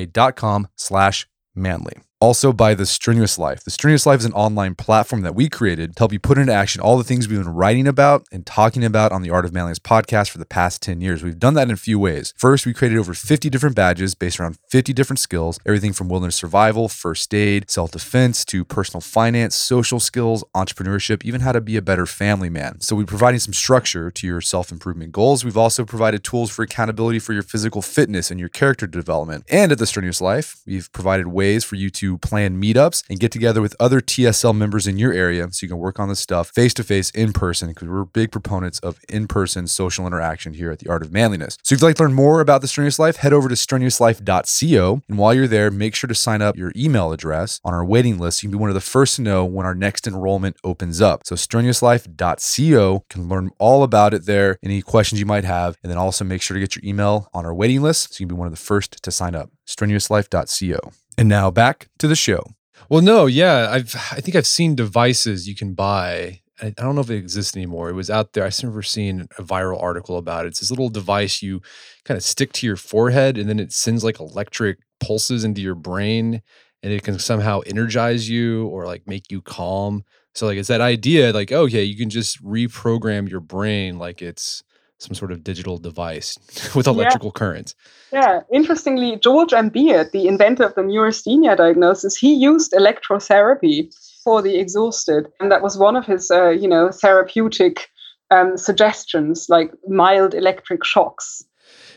[0.05, 3.63] dot com slash manly also by The Strenuous Life.
[3.63, 6.53] The Strenuous Life is an online platform that we created to help you put into
[6.53, 9.53] action all the things we've been writing about and talking about on the Art of
[9.53, 11.23] Manliness podcast for the past 10 years.
[11.23, 12.33] We've done that in a few ways.
[12.37, 16.35] First, we created over 50 different badges based around 50 different skills, everything from wilderness
[16.35, 21.75] survival, first aid, self defense, to personal finance, social skills, entrepreneurship, even how to be
[21.75, 22.79] a better family man.
[22.79, 25.43] So we're providing some structure to your self improvement goals.
[25.43, 29.43] We've also provided tools for accountability for your physical fitness and your character development.
[29.49, 33.31] And at The Strenuous Life, we've provided ways for you to plan meetups and get
[33.31, 36.49] together with other TSL members in your area so you can work on this stuff
[36.49, 40.71] face to face in person because we're big proponents of in person social interaction here
[40.71, 41.57] at the Art of Manliness.
[41.63, 45.01] So if you'd like to learn more about the Strenuous Life, head over to strenuouslife.co.
[45.07, 48.17] And while you're there, make sure to sign up your email address on our waiting
[48.17, 50.57] list so you can be one of the first to know when our next enrollment
[50.63, 51.21] opens up.
[51.25, 55.97] So strenuouslife.co can learn all about it there, any questions you might have, and then
[55.97, 58.39] also make sure to get your email on our waiting list so you can be
[58.39, 59.49] one of the first to sign up.
[59.67, 60.91] strenuouslife.co.
[61.17, 62.43] And now back to the show.
[62.89, 66.41] Well, no, yeah, I've I think I've seen devices you can buy.
[66.61, 67.89] I, don't know if it exists anymore.
[67.89, 68.45] It was out there.
[68.45, 70.49] I remember seeing a viral article about it.
[70.49, 71.61] It's this little device you
[72.05, 75.75] kind of stick to your forehead, and then it sends like electric pulses into your
[75.75, 76.41] brain,
[76.81, 80.05] and it can somehow energize you or like make you calm.
[80.33, 84.63] So like it's that idea, like okay, you can just reprogram your brain like it's
[85.05, 86.37] some sort of digital device
[86.75, 87.39] with electrical yeah.
[87.39, 87.75] currents.
[88.11, 89.69] Yeah, interestingly, George M.
[89.69, 95.61] Beard, the inventor of the neurasthenia diagnosis, he used electrotherapy for the exhausted, and that
[95.61, 97.89] was one of his, uh, you know, therapeutic
[98.31, 101.43] um, suggestions, like mild electric shocks.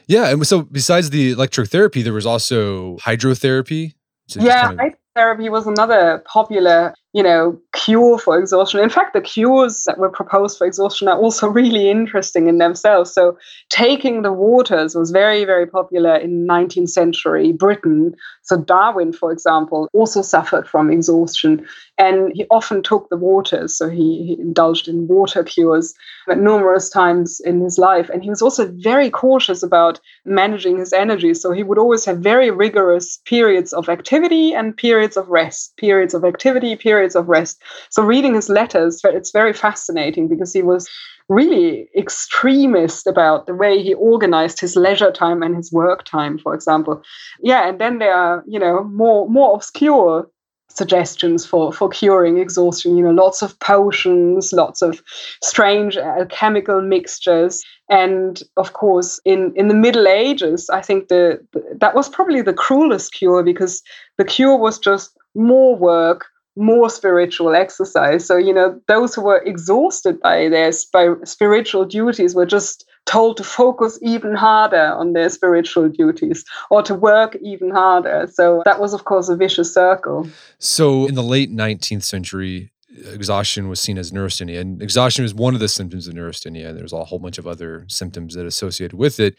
[0.06, 3.94] Yeah, and so besides the electrotherapy, there was also hydrotherapy.
[4.26, 8.78] So yeah, kind of- hydrotherapy was another popular you know, cure for exhaustion.
[8.78, 13.12] In fact, the cures that were proposed for exhaustion are also really interesting in themselves.
[13.12, 13.36] So,
[13.70, 18.14] taking the waters was very, very popular in 19th century Britain.
[18.48, 23.76] So, Darwin, for example, also suffered from exhaustion, and he often took the waters.
[23.76, 25.94] So, he, he indulged in water cures
[26.28, 28.10] at numerous times in his life.
[28.10, 31.34] And he was also very cautious about managing his energy.
[31.34, 36.14] So, he would always have very rigorous periods of activity and periods of rest, periods
[36.14, 37.62] of activity, periods periods of rest.
[37.90, 40.88] So reading his letters, it's very fascinating because he was
[41.28, 46.54] really extremist about the way he organized his leisure time and his work time, for
[46.54, 47.02] example.
[47.40, 50.28] Yeah, and then there are, you know, more more obscure
[50.70, 55.02] suggestions for for curing exhaustion you know lots of potions lots of
[55.42, 61.60] strange alchemical mixtures and of course in in the middle ages i think the, the
[61.80, 63.82] that was probably the cruelest cure because
[64.18, 66.26] the cure was just more work
[66.58, 68.26] more spiritual exercise.
[68.26, 73.38] So, you know, those who were exhausted by their sp- spiritual duties were just told
[73.38, 78.28] to focus even harder on their spiritual duties or to work even harder.
[78.30, 80.28] So, that was, of course, a vicious circle.
[80.58, 82.70] So, in the late 19th century,
[83.06, 86.92] exhaustion was seen as neurasthenia and exhaustion was one of the symptoms of neurasthenia there's
[86.92, 89.38] a whole bunch of other symptoms that associated with it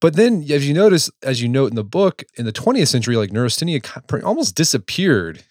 [0.00, 3.16] but then as you notice as you note in the book in the 20th century
[3.16, 3.80] like neurasthenia
[4.22, 5.42] almost disappeared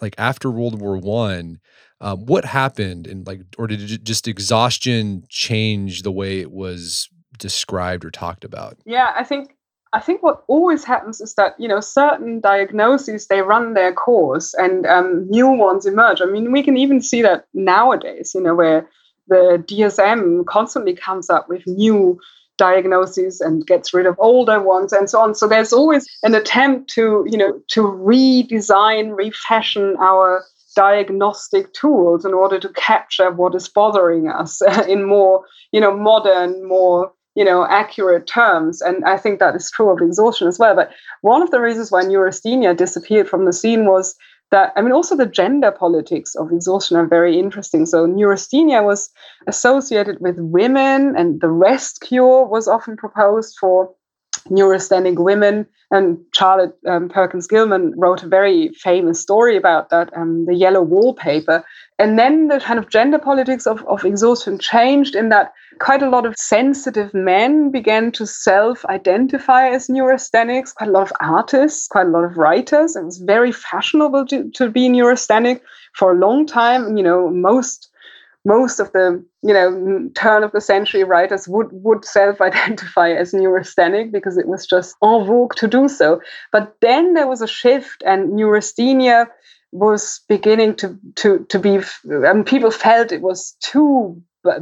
[0.00, 1.60] like after World War One,
[2.00, 8.04] um, what happened and like, or did just exhaustion change the way it was described
[8.04, 8.78] or talked about?
[8.84, 9.56] Yeah, I think
[9.92, 14.54] I think what always happens is that you know certain diagnoses they run their course
[14.54, 16.20] and um, new ones emerge.
[16.20, 18.32] I mean, we can even see that nowadays.
[18.34, 18.88] You know, where
[19.28, 22.20] the DSM constantly comes up with new
[22.60, 25.34] diagnoses and gets rid of older ones and so on.
[25.34, 30.44] So there's always an attempt to you know to redesign refashion our
[30.76, 35.42] diagnostic tools in order to capture what is bothering us in more
[35.72, 38.82] you know modern more you know accurate terms.
[38.82, 40.76] And i think that is true of exhaustion as well.
[40.76, 40.90] But
[41.22, 44.14] one of the reasons why neurasthenia disappeared from the scene was
[44.50, 47.86] that I mean, also the gender politics of exhaustion are very interesting.
[47.86, 49.10] So neurasthenia was
[49.46, 53.94] associated with women, and the rest cure was often proposed for
[54.48, 55.66] neurasthenic women.
[55.92, 60.82] And Charlotte um, Perkins Gilman wrote a very famous story about that, um, the yellow
[60.82, 61.64] wallpaper.
[61.98, 66.08] And then the kind of gender politics of, of exhaustion changed in that quite a
[66.08, 71.88] lot of sensitive men began to self identify as neurasthenics, quite a lot of artists,
[71.88, 72.94] quite a lot of writers.
[72.94, 75.60] It was very fashionable to, to be neurasthenic
[75.94, 76.96] for a long time.
[76.96, 77.89] You know, most
[78.44, 84.12] most of the you know turn of the century writers would would self-identify as neurasthenic
[84.12, 86.20] because it was just en vogue to do so.
[86.52, 89.26] But then there was a shift and neurasthenia
[89.72, 94.20] was beginning to to to be and people felt it was too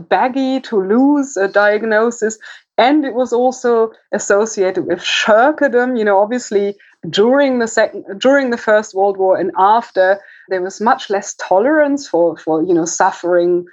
[0.08, 2.38] baggy to lose a diagnosis.
[2.76, 6.76] And it was also associated with shirkerdom you know obviously
[7.08, 10.18] during the second during the first world war and after
[10.48, 13.64] there was much less tolerance for for you know suffering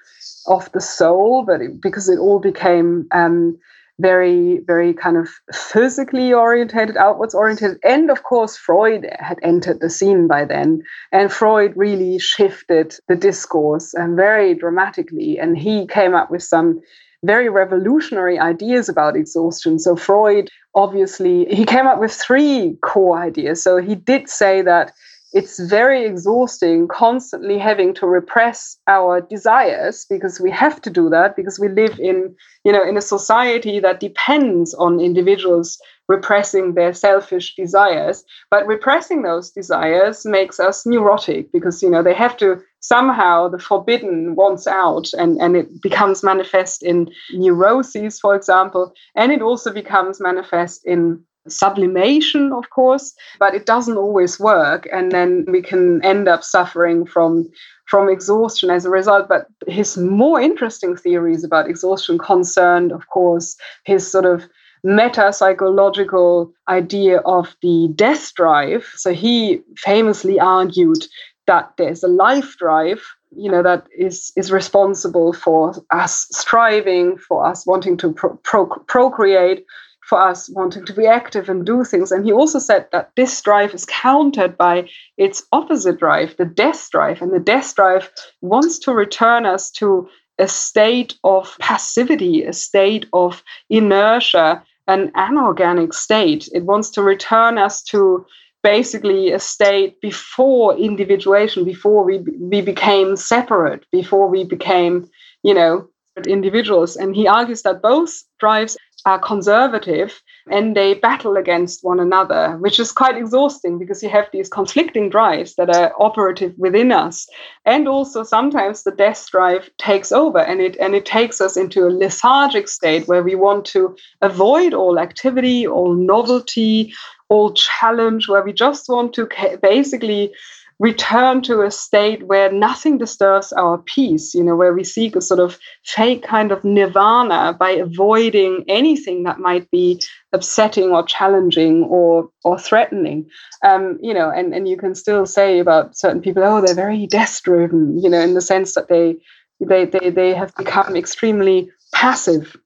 [0.47, 3.57] of the soul but it, because it all became um,
[3.99, 9.89] very very kind of physically orientated outwards oriented and of course freud had entered the
[9.89, 10.83] scene by then.
[11.11, 15.39] And freud really shifted the discourse um, very dramatically.
[15.39, 16.81] And he came up with some
[17.25, 19.79] very revolutionary ideas about exhaustion.
[19.79, 23.63] So Freud obviously he came up with three core ideas.
[23.63, 24.93] So he did say that
[25.35, 31.35] it's very exhausting constantly having to repress our desires because we have to do that
[31.35, 32.33] because we live in
[32.63, 35.77] you know in a society that depends on individuals
[36.07, 38.23] repressing their selfish desires.
[38.51, 43.59] But repressing those desires makes us neurotic because you know they have to somehow the
[43.59, 49.73] forbidden wants out and, and it becomes manifest in neuroses for example and it also
[49.73, 54.87] becomes manifest in sublimation, of course, but it doesn't always work.
[54.91, 57.49] And then we can end up suffering from
[57.87, 59.27] from exhaustion as a result.
[59.29, 64.47] But his more interesting theories about exhaustion concerned, of course, his sort of
[64.83, 68.85] meta psychological idea of the death drive.
[68.95, 71.05] So he famously argued
[71.47, 73.01] that there's a life drive
[73.37, 78.83] you know that is is responsible for us striving for us wanting to pro- pro-
[78.87, 79.65] procreate
[80.07, 82.11] for us wanting to be active and do things.
[82.11, 84.87] And he also said that this drive is countered by
[85.17, 87.21] its opposite drive, the death drive.
[87.21, 93.07] And the death drive wants to return us to a state of passivity, a state
[93.13, 96.49] of inertia, an anorganic state.
[96.53, 98.25] It wants to return us to
[98.61, 105.09] basically a state before individuation, before we, we became separate, before we became,
[105.43, 105.87] you know,
[106.27, 106.95] individuals.
[106.95, 112.79] And he argues that both drives are conservative and they battle against one another, which
[112.79, 117.27] is quite exhausting because you have these conflicting drives that are operative within us.
[117.65, 121.87] And also sometimes the death drive takes over and it and it takes us into
[121.87, 126.93] a lethargic state where we want to avoid all activity, all novelty,
[127.29, 129.29] all challenge, where we just want to
[129.61, 130.33] basically
[130.79, 135.21] return to a state where nothing disturbs our peace, you know, where we seek a
[135.21, 140.01] sort of fake kind of nirvana by avoiding anything that might be
[140.33, 143.25] upsetting or challenging or or threatening.
[143.63, 147.07] Um, you know, and, and you can still say about certain people, oh, they're very
[147.07, 149.15] death driven, you know, in the sense that they
[149.61, 152.57] they they, they have become extremely passive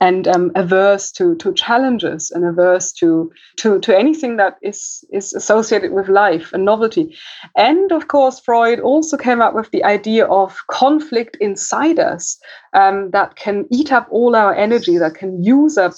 [0.00, 5.32] and um, averse to to challenges and averse to to to anything that is is
[5.34, 7.16] associated with life and novelty.
[7.56, 12.38] And of course freud also came up with the idea of conflict inside us
[12.72, 15.94] um, that can eat up all our energy that can use up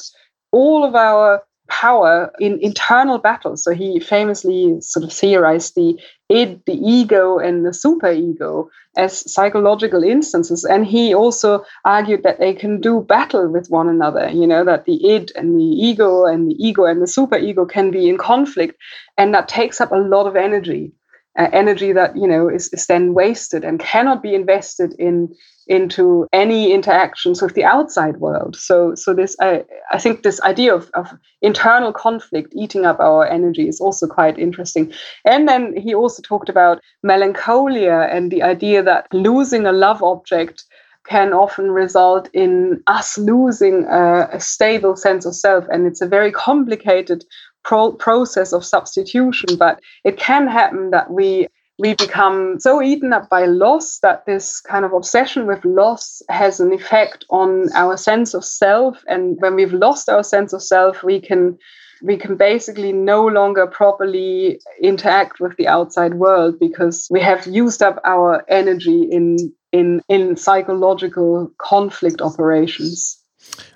[0.53, 1.43] all of our
[1.81, 3.65] power in internal battles.
[3.65, 5.99] So he famously sort of theorized the
[6.29, 10.65] id, the ego, and the superego as psychological instances.
[10.65, 14.85] And he also argued that they can do battle with one another, you know, that
[14.85, 18.77] the id and the ego and the ego and the superego can be in conflict.
[19.17, 20.93] And that takes up a lot of energy
[21.39, 25.35] uh, energy that you know is, is then wasted and cannot be invested in
[25.69, 30.75] into any interactions with the outside world so so this i i think this idea
[30.75, 31.09] of, of
[31.41, 34.93] internal conflict eating up our energy is also quite interesting
[35.25, 40.65] and then he also talked about melancholia and the idea that losing a love object
[41.05, 45.65] can often result in us losing a, a, stable sense of self.
[45.69, 47.25] And it's a very complicated
[47.65, 51.49] pro- process of substitution, but it can happen that we
[51.79, 56.61] we become so eaten up by loss that this kind of obsession with loss has
[56.61, 59.03] an effect on our sense of self.
[59.09, 61.59] And when we've lost our sense of self we can
[62.03, 67.83] we can basically no longer properly interact with the outside world because we have used
[67.83, 73.22] up our energy in in in psychological conflict operations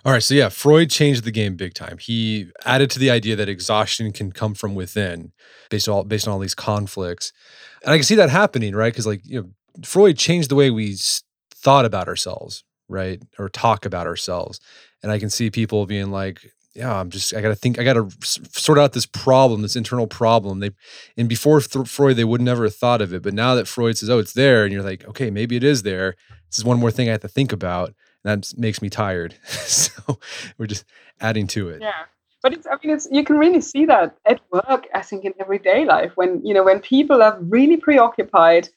[0.05, 0.23] all right.
[0.23, 1.99] So, yeah, Freud changed the game big time.
[1.99, 5.33] He added to the idea that exhaustion can come from within
[5.71, 7.33] based on all, based on all these conflicts.
[7.83, 8.93] And I can see that happening, right?
[8.93, 9.51] Because, like, you know,
[9.85, 10.97] Freud changed the way we
[11.55, 13.23] thought about ourselves, right?
[13.39, 14.61] Or talk about ourselves.
[15.03, 16.41] And I can see people being like,
[16.75, 19.77] yeah, I'm just, I got to think, I got to sort out this problem, this
[19.77, 20.61] internal problem.
[20.61, 20.71] They,
[21.17, 23.23] and before th- Freud, they would never have thought of it.
[23.23, 25.83] But now that Freud says, oh, it's there, and you're like, okay, maybe it is
[25.83, 26.17] there.
[26.51, 27.95] This is one more thing I have to think about
[28.27, 29.35] that makes me tired.
[29.45, 30.19] so
[30.59, 30.85] we're just
[31.21, 31.81] adding to it.
[31.81, 32.05] Yeah.
[32.43, 35.33] But it's, I mean, it's, you can really see that at work, I think, in
[35.41, 38.69] everyday life when, you know, when people are really preoccupied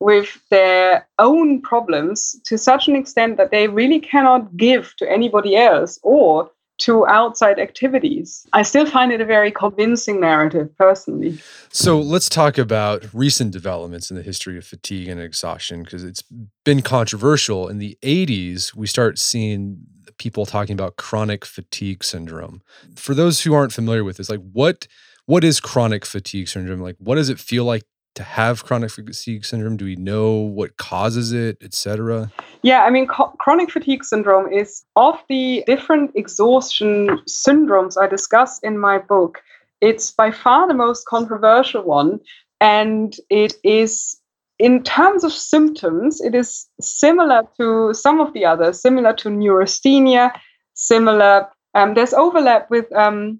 [0.00, 5.56] with their own problems to such an extent that they really cannot give to anybody
[5.56, 8.46] else or to outside activities.
[8.52, 11.38] I still find it a very convincing narrative personally.
[11.70, 16.22] So let's talk about recent developments in the history of fatigue and exhaustion because it's
[16.64, 17.68] been controversial.
[17.68, 19.78] In the 80s, we start seeing
[20.18, 22.62] people talking about chronic fatigue syndrome.
[22.96, 24.86] For those who aren't familiar with this, like what
[25.26, 26.80] what is chronic fatigue syndrome?
[26.80, 27.84] Like what does it feel like
[28.18, 29.76] to have chronic fatigue syndrome?
[29.76, 32.30] Do we know what causes it, etc.?
[32.62, 38.58] Yeah, I mean, co- chronic fatigue syndrome is of the different exhaustion syndromes I discuss
[38.58, 39.40] in my book.
[39.80, 42.20] It's by far the most controversial one,
[42.60, 44.20] and it is.
[44.58, 50.32] In terms of symptoms, it is similar to some of the others, similar to neurasthenia,
[50.74, 51.46] similar.
[51.74, 53.38] Um, there's overlap with um,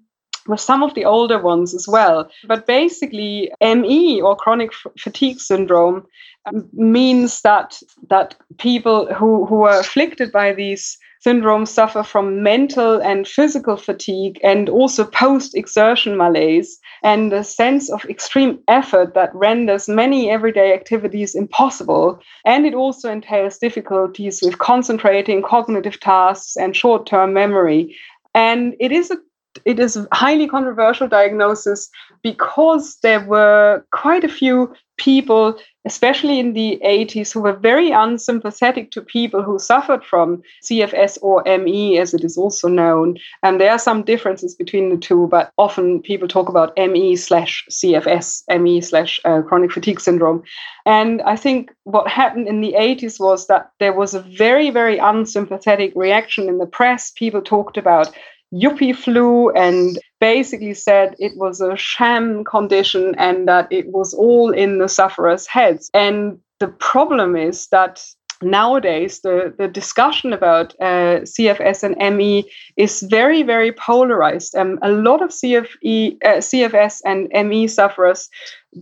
[0.49, 2.29] with some of the older ones as well.
[2.47, 6.05] But basically, ME or chronic fatigue syndrome
[6.45, 7.79] um, means that
[8.09, 14.39] that people who, who are afflicted by these syndromes suffer from mental and physical fatigue
[14.41, 20.73] and also post exertion malaise and a sense of extreme effort that renders many everyday
[20.73, 22.19] activities impossible.
[22.45, 27.95] And it also entails difficulties with concentrating cognitive tasks and short term memory.
[28.33, 29.17] And it is a
[29.65, 31.89] it is a highly controversial diagnosis
[32.23, 38.91] because there were quite a few people, especially in the 80s, who were very unsympathetic
[38.91, 43.17] to people who suffered from CFS or ME, as it is also known.
[43.41, 47.65] And there are some differences between the two, but often people talk about ME slash
[47.71, 50.43] CFS, ME slash uh, chronic fatigue syndrome.
[50.85, 54.97] And I think what happened in the 80s was that there was a very, very
[54.97, 57.11] unsympathetic reaction in the press.
[57.11, 58.13] People talked about
[58.53, 64.51] yuppie flu and basically said it was a sham condition and that it was all
[64.51, 65.89] in the sufferers' heads.
[65.93, 68.03] And the problem is that
[68.41, 74.55] nowadays the, the discussion about uh, CFS and ME is very, very polarized.
[74.55, 78.29] Um, a lot of CFE, uh, CFS and ME sufferers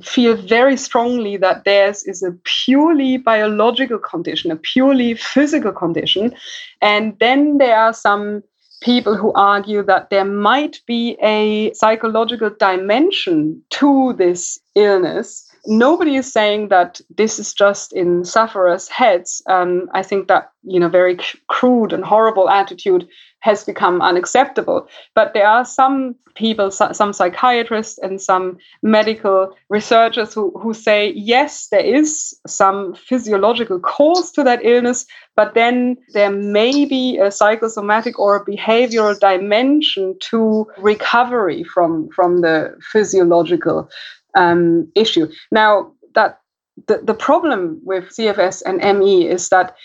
[0.03, 6.35] feel very strongly that theirs is a purely biological condition, a purely physical condition.
[6.81, 8.43] And then there are some
[8.81, 16.31] people who argue that there might be a psychological dimension to this illness nobody is
[16.31, 19.41] saying that this is just in sufferers' heads.
[19.47, 23.07] Um, I think that you know very crude and horrible attitude
[23.39, 24.87] has become unacceptable.
[25.15, 31.67] But there are some people, some psychiatrists and some medical researchers who, who say, yes,
[31.69, 35.05] there is some physiological cause to that illness,
[35.35, 42.41] but then there may be a psychosomatic or a behavioral dimension to recovery from, from
[42.41, 43.89] the physiological
[44.37, 45.27] um, issue.
[45.51, 46.39] Now, that
[46.87, 49.75] the, the problem with CFS and ME is that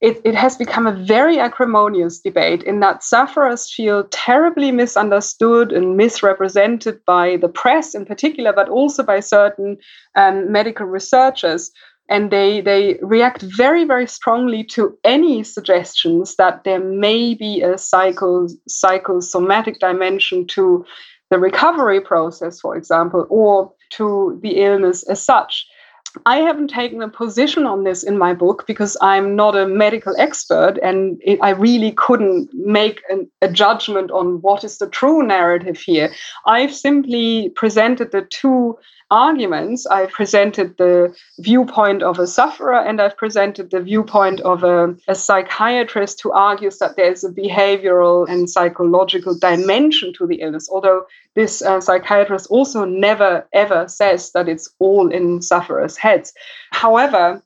[0.00, 5.96] it, it has become a very acrimonious debate in that sufferers feel terribly misunderstood and
[5.96, 9.76] misrepresented by the press in particular, but also by certain
[10.16, 11.70] um, medical researchers.
[12.08, 17.76] And they, they react very, very strongly to any suggestions that there may be a
[17.76, 20.84] psycho, psychosomatic dimension to
[21.30, 25.66] the recovery process, for example, or to the illness as such.
[26.26, 30.12] I haven't taken a position on this in my book because I'm not a medical
[30.18, 35.22] expert and it, I really couldn't make an, a judgment on what is the true
[35.22, 36.12] narrative here.
[36.46, 38.76] I've simply presented the two
[39.10, 39.86] arguments.
[39.86, 45.14] I've presented the viewpoint of a sufferer and I've presented the viewpoint of a, a
[45.14, 51.04] psychiatrist who argues that there's a behavioral and psychological dimension to the illness, although
[51.34, 56.32] this uh, psychiatrist also never ever says that it's all in sufferers' heads.
[56.72, 57.42] However,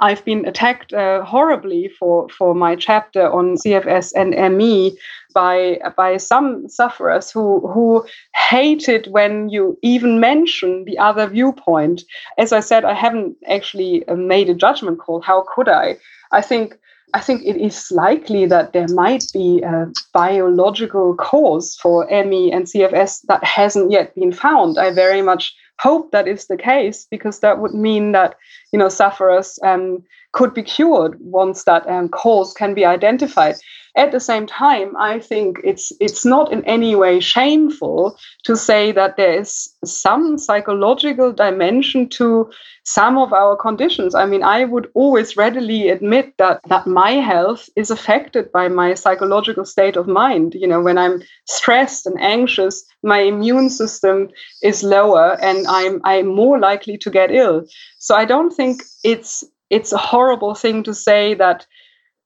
[0.00, 4.96] I've been attacked uh, horribly for, for my chapter on CFS and ME
[5.34, 12.04] by by some sufferers who who hate it when you even mention the other viewpoint.
[12.38, 15.20] As I said, I haven't actually uh, made a judgment call.
[15.20, 15.96] How could I?
[16.32, 16.78] I think
[17.14, 22.64] I think it is likely that there might be a biological cause for ME and
[22.64, 24.78] CFS that hasn't yet been found.
[24.78, 28.36] I very much hope that is the case because that would mean that
[28.72, 30.02] you know sufferers um,
[30.34, 33.54] could be cured once that um, cause can be identified.
[33.96, 38.90] At the same time, I think it's it's not in any way shameful to say
[38.90, 42.50] that there is some psychological dimension to
[42.82, 44.16] some of our conditions.
[44.16, 48.94] I mean, I would always readily admit that that my health is affected by my
[48.94, 50.54] psychological state of mind.
[50.54, 54.28] You know, when I'm stressed and anxious, my immune system
[54.60, 57.66] is lower and I'm I'm more likely to get ill.
[58.00, 59.44] So I don't think it's
[59.74, 61.66] it's a horrible thing to say that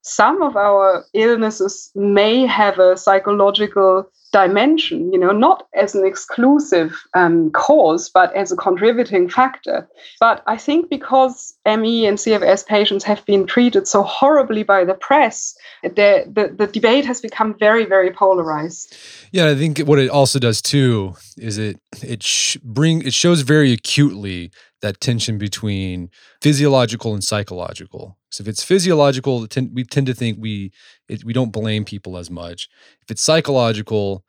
[0.01, 6.95] some of our illnesses may have a psychological dimension, you know, not as an exclusive
[7.15, 9.89] um, cause, but as a contributing factor.
[10.19, 14.93] But I think because ME and CFS patients have been treated so horribly by the
[14.93, 18.95] press, the, the, the debate has become very, very polarized.
[19.31, 23.41] Yeah, I think what it also does too is it it sh- bring it shows
[23.41, 26.09] very acutely that tension between
[26.41, 28.17] physiological and psychological.
[28.29, 30.71] So if it's physiological, we tend to think we
[31.07, 32.69] it, we don't blame people as much.
[33.01, 34.23] If it's psychological,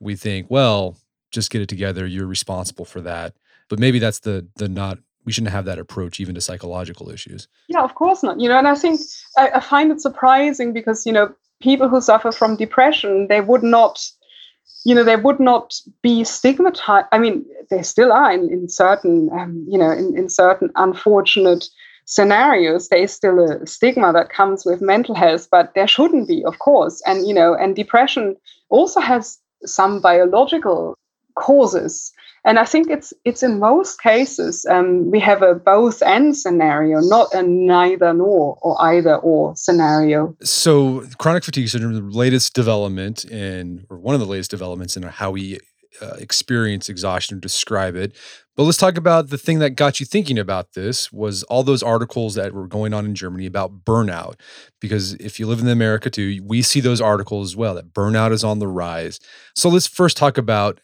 [0.00, 0.98] we think, well,
[1.30, 2.06] just get it together.
[2.06, 3.34] You're responsible for that.
[3.68, 4.98] But maybe that's the the not.
[5.24, 7.48] We shouldn't have that approach even to psychological issues.
[7.68, 8.38] Yeah, of course not.
[8.38, 9.00] You know, and I think
[9.38, 13.62] I, I find it surprising because you know people who suffer from depression they would
[13.62, 14.04] not
[14.84, 17.06] you know, they would not be stigmatized.
[17.10, 21.66] I mean, they still are in, in certain, um, you know, in, in certain unfortunate
[22.04, 22.88] scenarios.
[22.88, 27.02] There's still a stigma that comes with mental health, but there shouldn't be, of course.
[27.06, 28.36] And, you know, and depression
[28.68, 30.94] also has some biological
[31.34, 32.12] causes
[32.44, 37.00] and I think it's it's in most cases um, we have a both and scenario,
[37.00, 40.36] not a neither nor or either or scenario.
[40.42, 45.04] So chronic fatigue syndrome, the latest development in, or one of the latest developments in
[45.04, 45.58] how we
[46.02, 48.14] uh, experience exhaustion, or describe it.
[48.56, 51.82] But let's talk about the thing that got you thinking about this was all those
[51.82, 54.34] articles that were going on in Germany about burnout.
[54.80, 58.32] Because if you live in America too, we see those articles as well that burnout
[58.32, 59.18] is on the rise.
[59.54, 60.78] So let's first talk about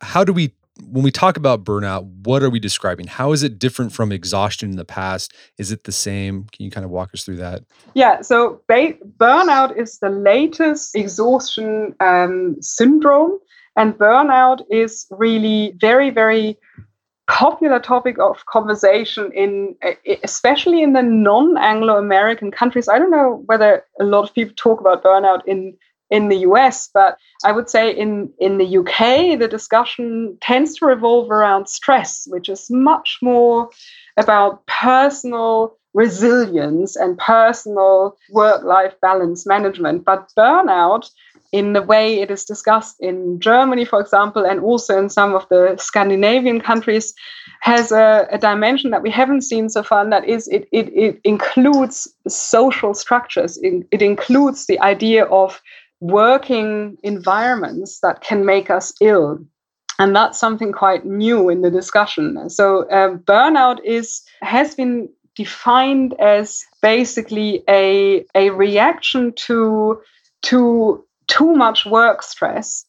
[0.00, 0.52] how do we
[0.84, 3.06] when we talk about burnout, what are we describing?
[3.06, 5.34] How is it different from exhaustion in the past?
[5.58, 6.44] Is it the same?
[6.52, 7.64] Can you kind of walk us through that?
[7.94, 13.38] Yeah, so ba- burnout is the latest exhaustion um, syndrome,
[13.76, 16.58] and burnout is really very, very
[17.28, 19.76] popular topic of conversation in
[20.24, 25.04] especially in the non-anglo-american countries i don't know whether a lot of people talk about
[25.04, 25.76] burnout in
[26.10, 30.86] in the US, but I would say in, in the UK, the discussion tends to
[30.86, 33.68] revolve around stress, which is much more
[34.16, 40.04] about personal resilience and personal work life balance management.
[40.04, 41.10] But burnout,
[41.52, 45.48] in the way it is discussed in Germany, for example, and also in some of
[45.48, 47.14] the Scandinavian countries,
[47.60, 50.88] has a, a dimension that we haven't seen so far, and that is it, it,
[50.94, 55.60] it includes social structures, it, it includes the idea of
[56.00, 59.38] working environments that can make us ill.
[59.98, 62.48] And that's something quite new in the discussion.
[62.50, 70.00] So um, burnout is has been defined as basically a, a reaction to
[70.42, 72.84] to too much work stress.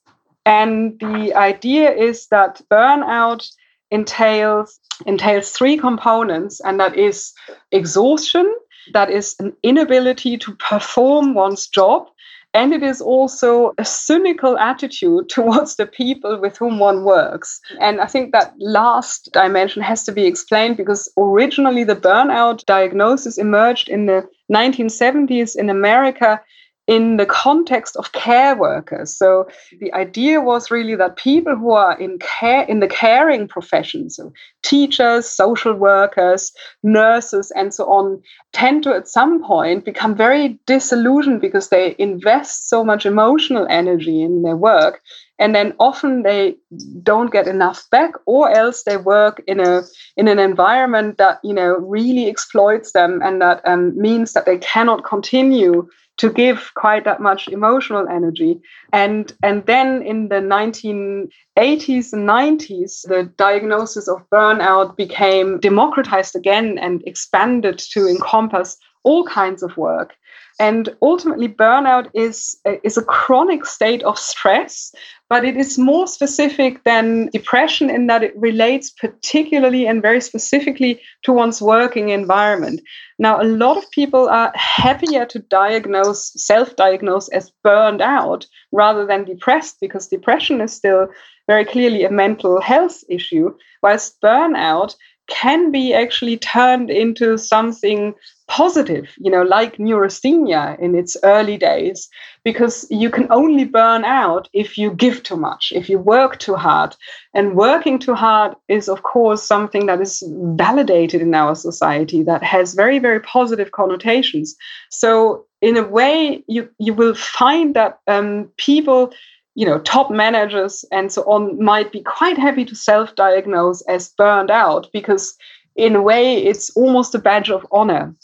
[0.45, 3.49] And the idea is that burnout
[3.91, 7.33] entails entails three components and that is
[7.71, 8.51] exhaustion
[8.93, 12.07] that is an inability to perform one's job
[12.53, 17.59] and it is also a cynical attitude towards the people with whom one works.
[17.79, 23.37] And I think that last dimension has to be explained because originally the burnout diagnosis
[23.37, 26.41] emerged in the 1970s in America
[26.89, 29.15] in the context of care workers.
[29.15, 29.47] So
[29.79, 34.33] the idea was really that people who are in care in the caring professions, so
[34.63, 38.19] teachers, social workers, nurses, and so on,
[38.53, 44.23] tend to at some point become very disillusioned because they invest so much emotional energy
[44.23, 44.99] in their work.
[45.37, 46.55] And then often they
[47.03, 49.83] don't get enough back, or else they work in a
[50.17, 54.57] in an environment that you know really exploits them, and that um, means that they
[54.57, 55.87] cannot continue
[56.19, 58.59] to give quite that much emotional energy.
[58.91, 66.77] And, and then in the 1980s and 90s, the diagnosis of burnout became democratized again
[66.77, 70.13] and expanded to encompass all kinds of work.
[70.59, 74.93] And ultimately, burnout is, is a chronic state of stress,
[75.29, 81.01] but it is more specific than depression in that it relates particularly and very specifically
[81.23, 82.81] to one's working environment.
[83.19, 89.05] Now, a lot of people are happier to diagnose, self diagnose as burned out rather
[89.05, 91.07] than depressed because depression is still
[91.47, 94.95] very clearly a mental health issue, whilst burnout
[95.29, 98.13] can be actually turned into something
[98.49, 102.09] positive, you know, like neurasthenia in its early days,
[102.43, 106.55] because you can only burn out if you give too much, if you work too
[106.55, 106.95] hard.
[107.33, 110.23] And working too hard is, of course, something that is
[110.55, 114.55] validated in our society that has very, very positive connotations.
[114.89, 119.13] So, in a way, you, you will find that um, people
[119.55, 124.49] you know, top managers and so on might be quite happy to self-diagnose as burned
[124.49, 125.35] out because
[125.75, 128.15] in a way it's almost a badge of honor.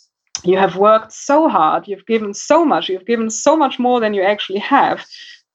[0.43, 4.13] You have worked so hard, you've given so much, you've given so much more than
[4.13, 5.05] you actually have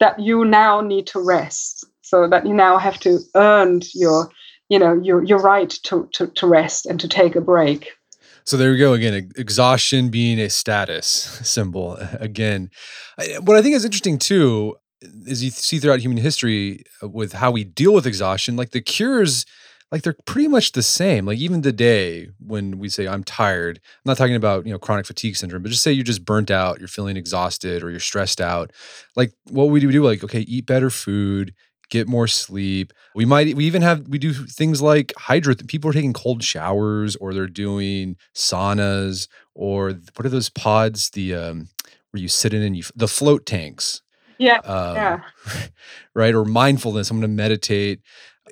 [0.01, 1.87] that you now need to rest.
[2.03, 4.31] So that you now have to earn your,
[4.69, 7.93] you know, your your right to to, to rest and to take a break.
[8.45, 9.31] So there we go again.
[9.37, 11.07] Exhaustion being a status
[11.45, 12.71] symbol again.
[13.43, 14.77] What I think is interesting too
[15.27, 18.81] is you see throughout human history uh, with how we deal with exhaustion, like the
[18.81, 19.47] cures,
[19.93, 21.27] like they're pretty much the same.
[21.27, 25.07] Like even today, when we say I'm tired, I'm not talking about you know chronic
[25.07, 28.41] fatigue syndrome, but just say you're just burnt out, you're feeling exhausted, or you're stressed
[28.41, 28.73] out.
[29.17, 31.55] Like what we do, we do like okay, eat better food,
[31.91, 32.93] get more sleep.
[33.15, 35.67] We might we even have we do things like hydrate.
[35.67, 41.11] People are taking cold showers, or they're doing saunas, or what are those pods?
[41.11, 41.69] The um,
[42.13, 44.03] where you sit in and you the float tanks
[44.41, 44.57] yeah.
[44.65, 45.21] Um, yeah.
[46.13, 46.35] Right.
[46.35, 47.09] Or mindfulness.
[47.09, 48.01] I'm going to meditate.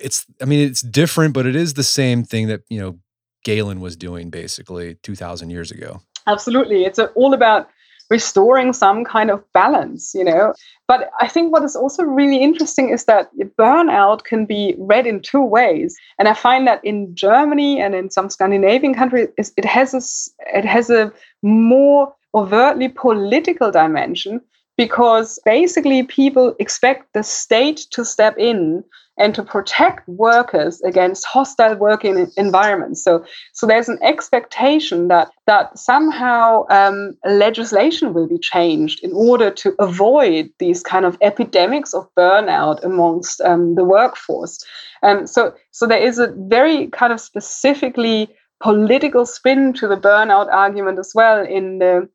[0.01, 2.99] It's, I mean, it's different, but it is the same thing that, you know,
[3.43, 6.01] Galen was doing basically 2000 years ago.
[6.27, 6.85] Absolutely.
[6.85, 7.69] It's all about
[8.09, 10.53] restoring some kind of balance, you know.
[10.87, 15.21] But I think what is also really interesting is that burnout can be read in
[15.21, 15.95] two ways.
[16.17, 20.65] And I find that in Germany and in some Scandinavian countries, it has a, it
[20.65, 21.11] has a
[21.43, 24.41] more overtly political dimension
[24.77, 28.83] because basically people expect the state to step in
[29.19, 33.03] and to protect workers against hostile working environments.
[33.03, 39.51] So, so there's an expectation that that somehow um, legislation will be changed in order
[39.51, 44.63] to avoid these kind of epidemics of burnout amongst um, the workforce.
[45.01, 48.29] And so, so there is a very kind of specifically
[48.61, 52.09] political spin to the burnout argument as well in the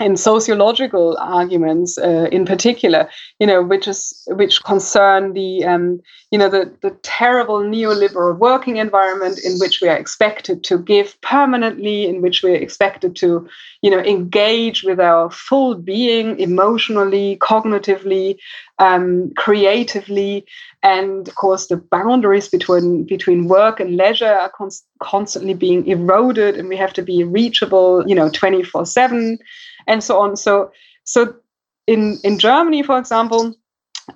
[0.00, 6.38] and sociological arguments uh, in particular you know which is which concern the um, you
[6.38, 12.06] know the, the terrible neoliberal working environment in which we are expected to give permanently
[12.06, 13.46] in which we're expected to
[13.82, 18.36] you know engage with our full being emotionally cognitively
[18.80, 20.46] um, creatively.
[20.82, 24.52] And of course the boundaries between between work and leisure are
[25.02, 29.38] constantly being eroded and we have to be reachable, you know, 24 7
[29.86, 30.36] and so on.
[30.36, 30.70] So,
[31.04, 31.34] so
[31.86, 33.54] in, in Germany, for example,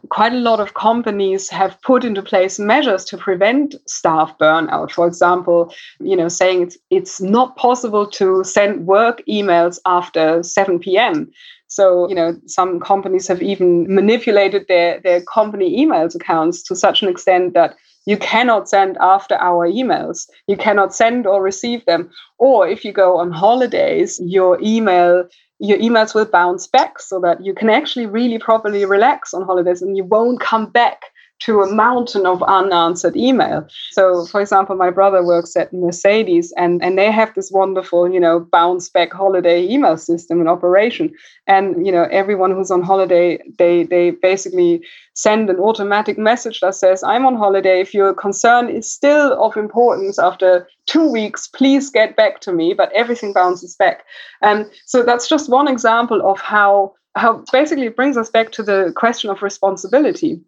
[0.09, 4.91] quite a lot of companies have put into place measures to prevent staff burnout.
[4.91, 10.81] For example you know saying it's it's not possible to send work emails after 7
[10.81, 11.31] p.m
[11.69, 17.03] so you know some companies have even manipulated their their company emails accounts to such
[17.03, 20.29] an extent that you cannot send after hour emails.
[20.47, 22.11] You cannot send or receive them.
[22.39, 25.27] Or if you go on holidays your email
[25.65, 29.83] your emails will bounce back so that you can actually really properly relax on holidays
[29.83, 31.07] and you won't come back
[31.41, 33.67] to a mountain of unanswered email.
[33.91, 38.21] So, for example, my brother works at Mercedes and, and they have this wonderful, you
[38.21, 41.13] know, bounce back holiday email system in operation.
[41.47, 44.83] And, you know, everyone who's on holiday, they, they basically
[45.15, 47.81] send an automatic message that says, I'm on holiday.
[47.81, 52.75] If your concern is still of importance after two weeks, please get back to me.
[52.75, 54.05] But everything bounces back.
[54.41, 58.63] And so that's just one example of how how basically it brings us back to
[58.63, 60.41] the question of responsibility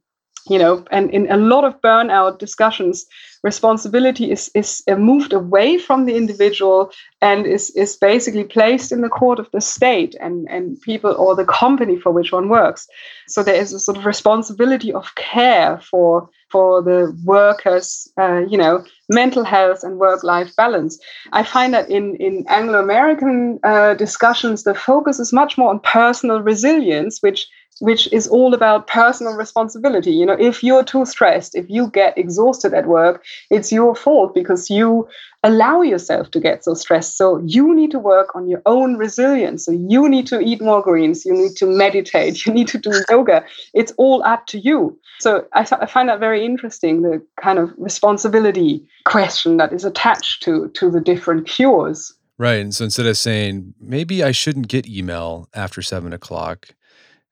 [0.48, 3.06] you know and in a lot of burnout discussions
[3.42, 6.90] responsibility is is uh, moved away from the individual
[7.20, 11.34] and is is basically placed in the court of the state and and people or
[11.36, 12.86] the company for which one works.
[13.28, 17.86] So there is a sort of responsibility of care for for the workers
[18.22, 20.98] uh, you know mental health and work life balance.
[21.32, 25.80] I find that in in anglo american uh, discussions the focus is much more on
[25.80, 27.40] personal resilience which
[27.80, 30.12] which is all about personal responsibility.
[30.12, 34.34] You know, if you're too stressed, if you get exhausted at work, it's your fault
[34.34, 35.08] because you
[35.42, 37.16] allow yourself to get so stressed.
[37.16, 39.64] So you need to work on your own resilience.
[39.64, 42.92] So you need to eat more greens, you need to meditate, you need to do
[43.10, 43.44] yoga.
[43.74, 44.98] It's all up to you.
[45.20, 50.42] So I, I find that very interesting, the kind of responsibility question that is attached
[50.44, 52.12] to, to the different cures.
[52.38, 52.60] Right.
[52.60, 56.68] And so instead of saying, maybe I shouldn't get email after seven o'clock,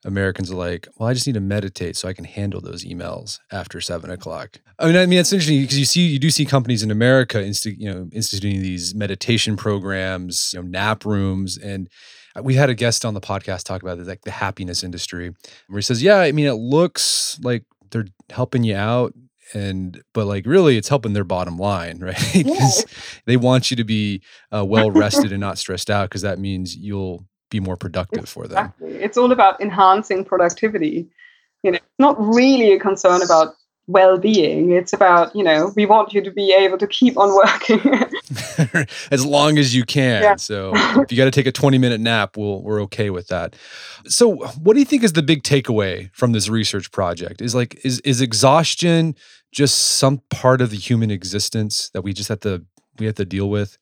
[0.04, 3.38] Americans are like, well, I just need to meditate so I can handle those emails
[3.50, 4.60] after seven o'clock.
[4.78, 7.38] I mean, I mean, it's interesting because you see, you do see companies in America,
[7.38, 11.88] insti- you know, instituting these meditation programs, you know, nap rooms, and
[12.42, 15.34] we had a guest on the podcast talk about like the happiness industry,
[15.68, 19.14] where he says, yeah, I mean, it looks like they're helping you out,
[19.54, 22.32] and but like really, it's helping their bottom line, right?
[22.34, 22.98] Because yeah.
[23.26, 26.76] they want you to be uh, well rested and not stressed out, because that means
[26.76, 27.24] you'll
[27.54, 28.72] be more productive for them.
[28.80, 31.08] It's all about enhancing productivity.
[31.62, 33.54] You know, it's not really a concern about
[33.86, 34.72] well-being.
[34.72, 38.86] It's about, you know, we want you to be able to keep on working.
[39.12, 40.22] as long as you can.
[40.22, 40.36] Yeah.
[40.36, 43.54] So if you got to take a 20 minute nap, we'll, we're okay with that.
[44.06, 47.40] So what do you think is the big takeaway from this research project?
[47.40, 49.14] Is like, is, is exhaustion
[49.52, 52.64] just some part of the human existence that we just have to,
[52.98, 53.78] we have to deal with?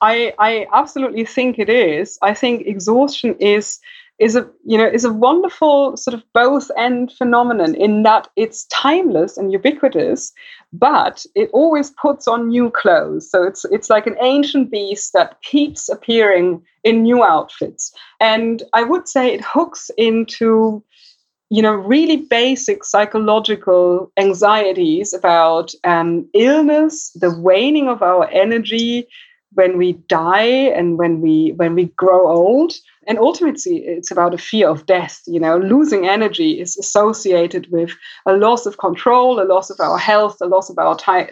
[0.00, 2.18] I, I absolutely think it is.
[2.22, 3.80] I think exhaustion is
[4.18, 8.64] is a you know is a wonderful sort of both end phenomenon in that it's
[8.66, 10.32] timeless and ubiquitous
[10.72, 15.40] but it always puts on new clothes so it's it's like an ancient beast that
[15.42, 20.82] keeps appearing in new outfits and i would say it hooks into
[21.50, 29.06] you know really basic psychological anxieties about um, illness the waning of our energy
[29.52, 32.74] when we die and when we when we grow old.
[33.08, 35.58] And ultimately it's about a fear of death you know.
[35.58, 37.92] Losing energy is associated with
[38.26, 41.28] a loss of control a loss of our health a loss of our time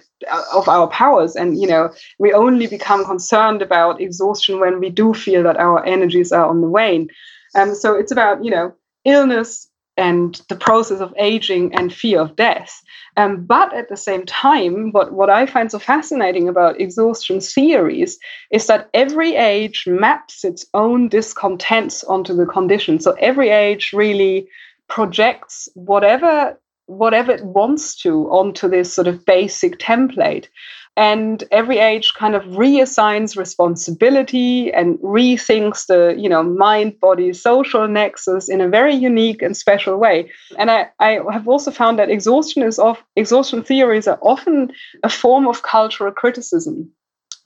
[0.55, 1.35] of our powers.
[1.37, 5.85] And you know we only become concerned about exhaustion when we do feel that our
[5.85, 7.09] energies are on the wane.
[7.57, 12.37] Um, so it's about you know illness and the process of aging and fear of
[12.37, 12.83] death.
[13.17, 18.19] Um, but at the same time, what, what I find so fascinating about exhaustion theories
[18.51, 22.99] is that every age maps its own discontents onto the condition.
[22.99, 24.49] So every age really
[24.89, 30.49] projects whatever whatever it wants to onto this sort of basic template
[30.97, 37.89] and every age kind of reassigns responsibility and rethinks the you know mind body social
[37.89, 40.31] nexus in a very unique and special way.
[40.59, 44.73] And I, I have also found that exhaustion is of exhaustion theories are often
[45.03, 46.91] a form of cultural criticism.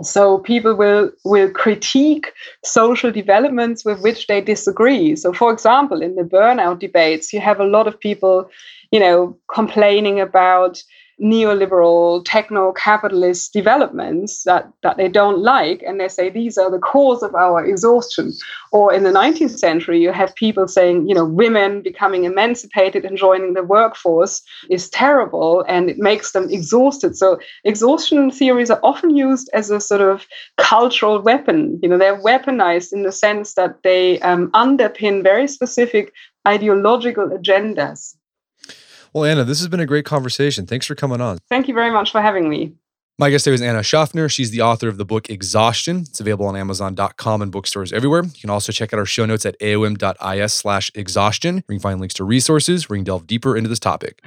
[0.03, 2.33] So people will will critique
[2.65, 5.17] social developments with which they disagree.
[5.17, 8.51] So for example in the burnout debates you have a lot of people
[8.91, 10.83] you know complaining about
[11.21, 17.23] neoliberal techno-capitalist developments that, that they don't like and they say these are the cause
[17.23, 18.33] of our exhaustion.
[18.71, 23.17] Or in the 19th century you have people saying you know women becoming emancipated and
[23.17, 27.17] joining the workforce is terrible and it makes them exhausted.
[27.17, 31.81] So exhaustion theories are often used as a sort of cultural weapon.
[31.83, 36.13] You know they're weaponized in the sense that they um, underpin very specific
[36.47, 38.15] ideological agendas
[39.13, 40.67] well, Anna, this has been a great conversation.
[40.67, 41.39] Thanks for coming on.
[41.49, 42.73] Thank you very much for having me.
[43.21, 44.29] My guest today was Anna Schaffner.
[44.29, 46.03] She's the author of the book Exhaustion.
[46.03, 48.23] It's available on Amazon.com and bookstores everywhere.
[48.23, 51.83] You can also check out our show notes at aom.is slash exhaustion, where you can
[51.83, 54.21] find links to resources where you can delve deeper into this topic.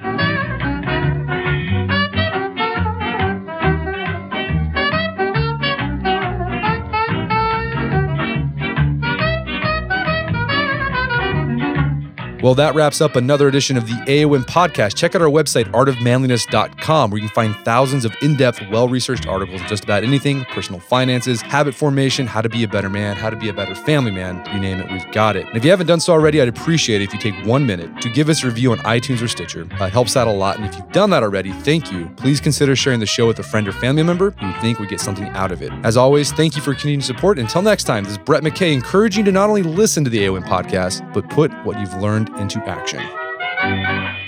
[12.42, 14.96] Well, that wraps up another edition of the AOM podcast.
[14.96, 19.28] Check out our website, artofmanliness.com, where you can find thousands of in depth, well researched
[19.28, 23.14] articles on just about anything personal finances, habit formation, how to be a better man,
[23.14, 24.44] how to be a better family man.
[24.52, 25.46] You name it, we've got it.
[25.46, 28.00] And if you haven't done so already, I'd appreciate it if you take one minute
[28.02, 29.68] to give us a review on iTunes or Stitcher.
[29.80, 30.56] Uh, it helps out a lot.
[30.56, 32.10] And if you've done that already, thank you.
[32.16, 34.88] Please consider sharing the show with a friend or family member who you think would
[34.88, 35.70] get something out of it.
[35.84, 37.38] As always, thank you for continued support.
[37.38, 40.18] Until next time, this is Brett McKay encouraging you to not only listen to the
[40.24, 44.21] AOM podcast, but put what you've learned into action.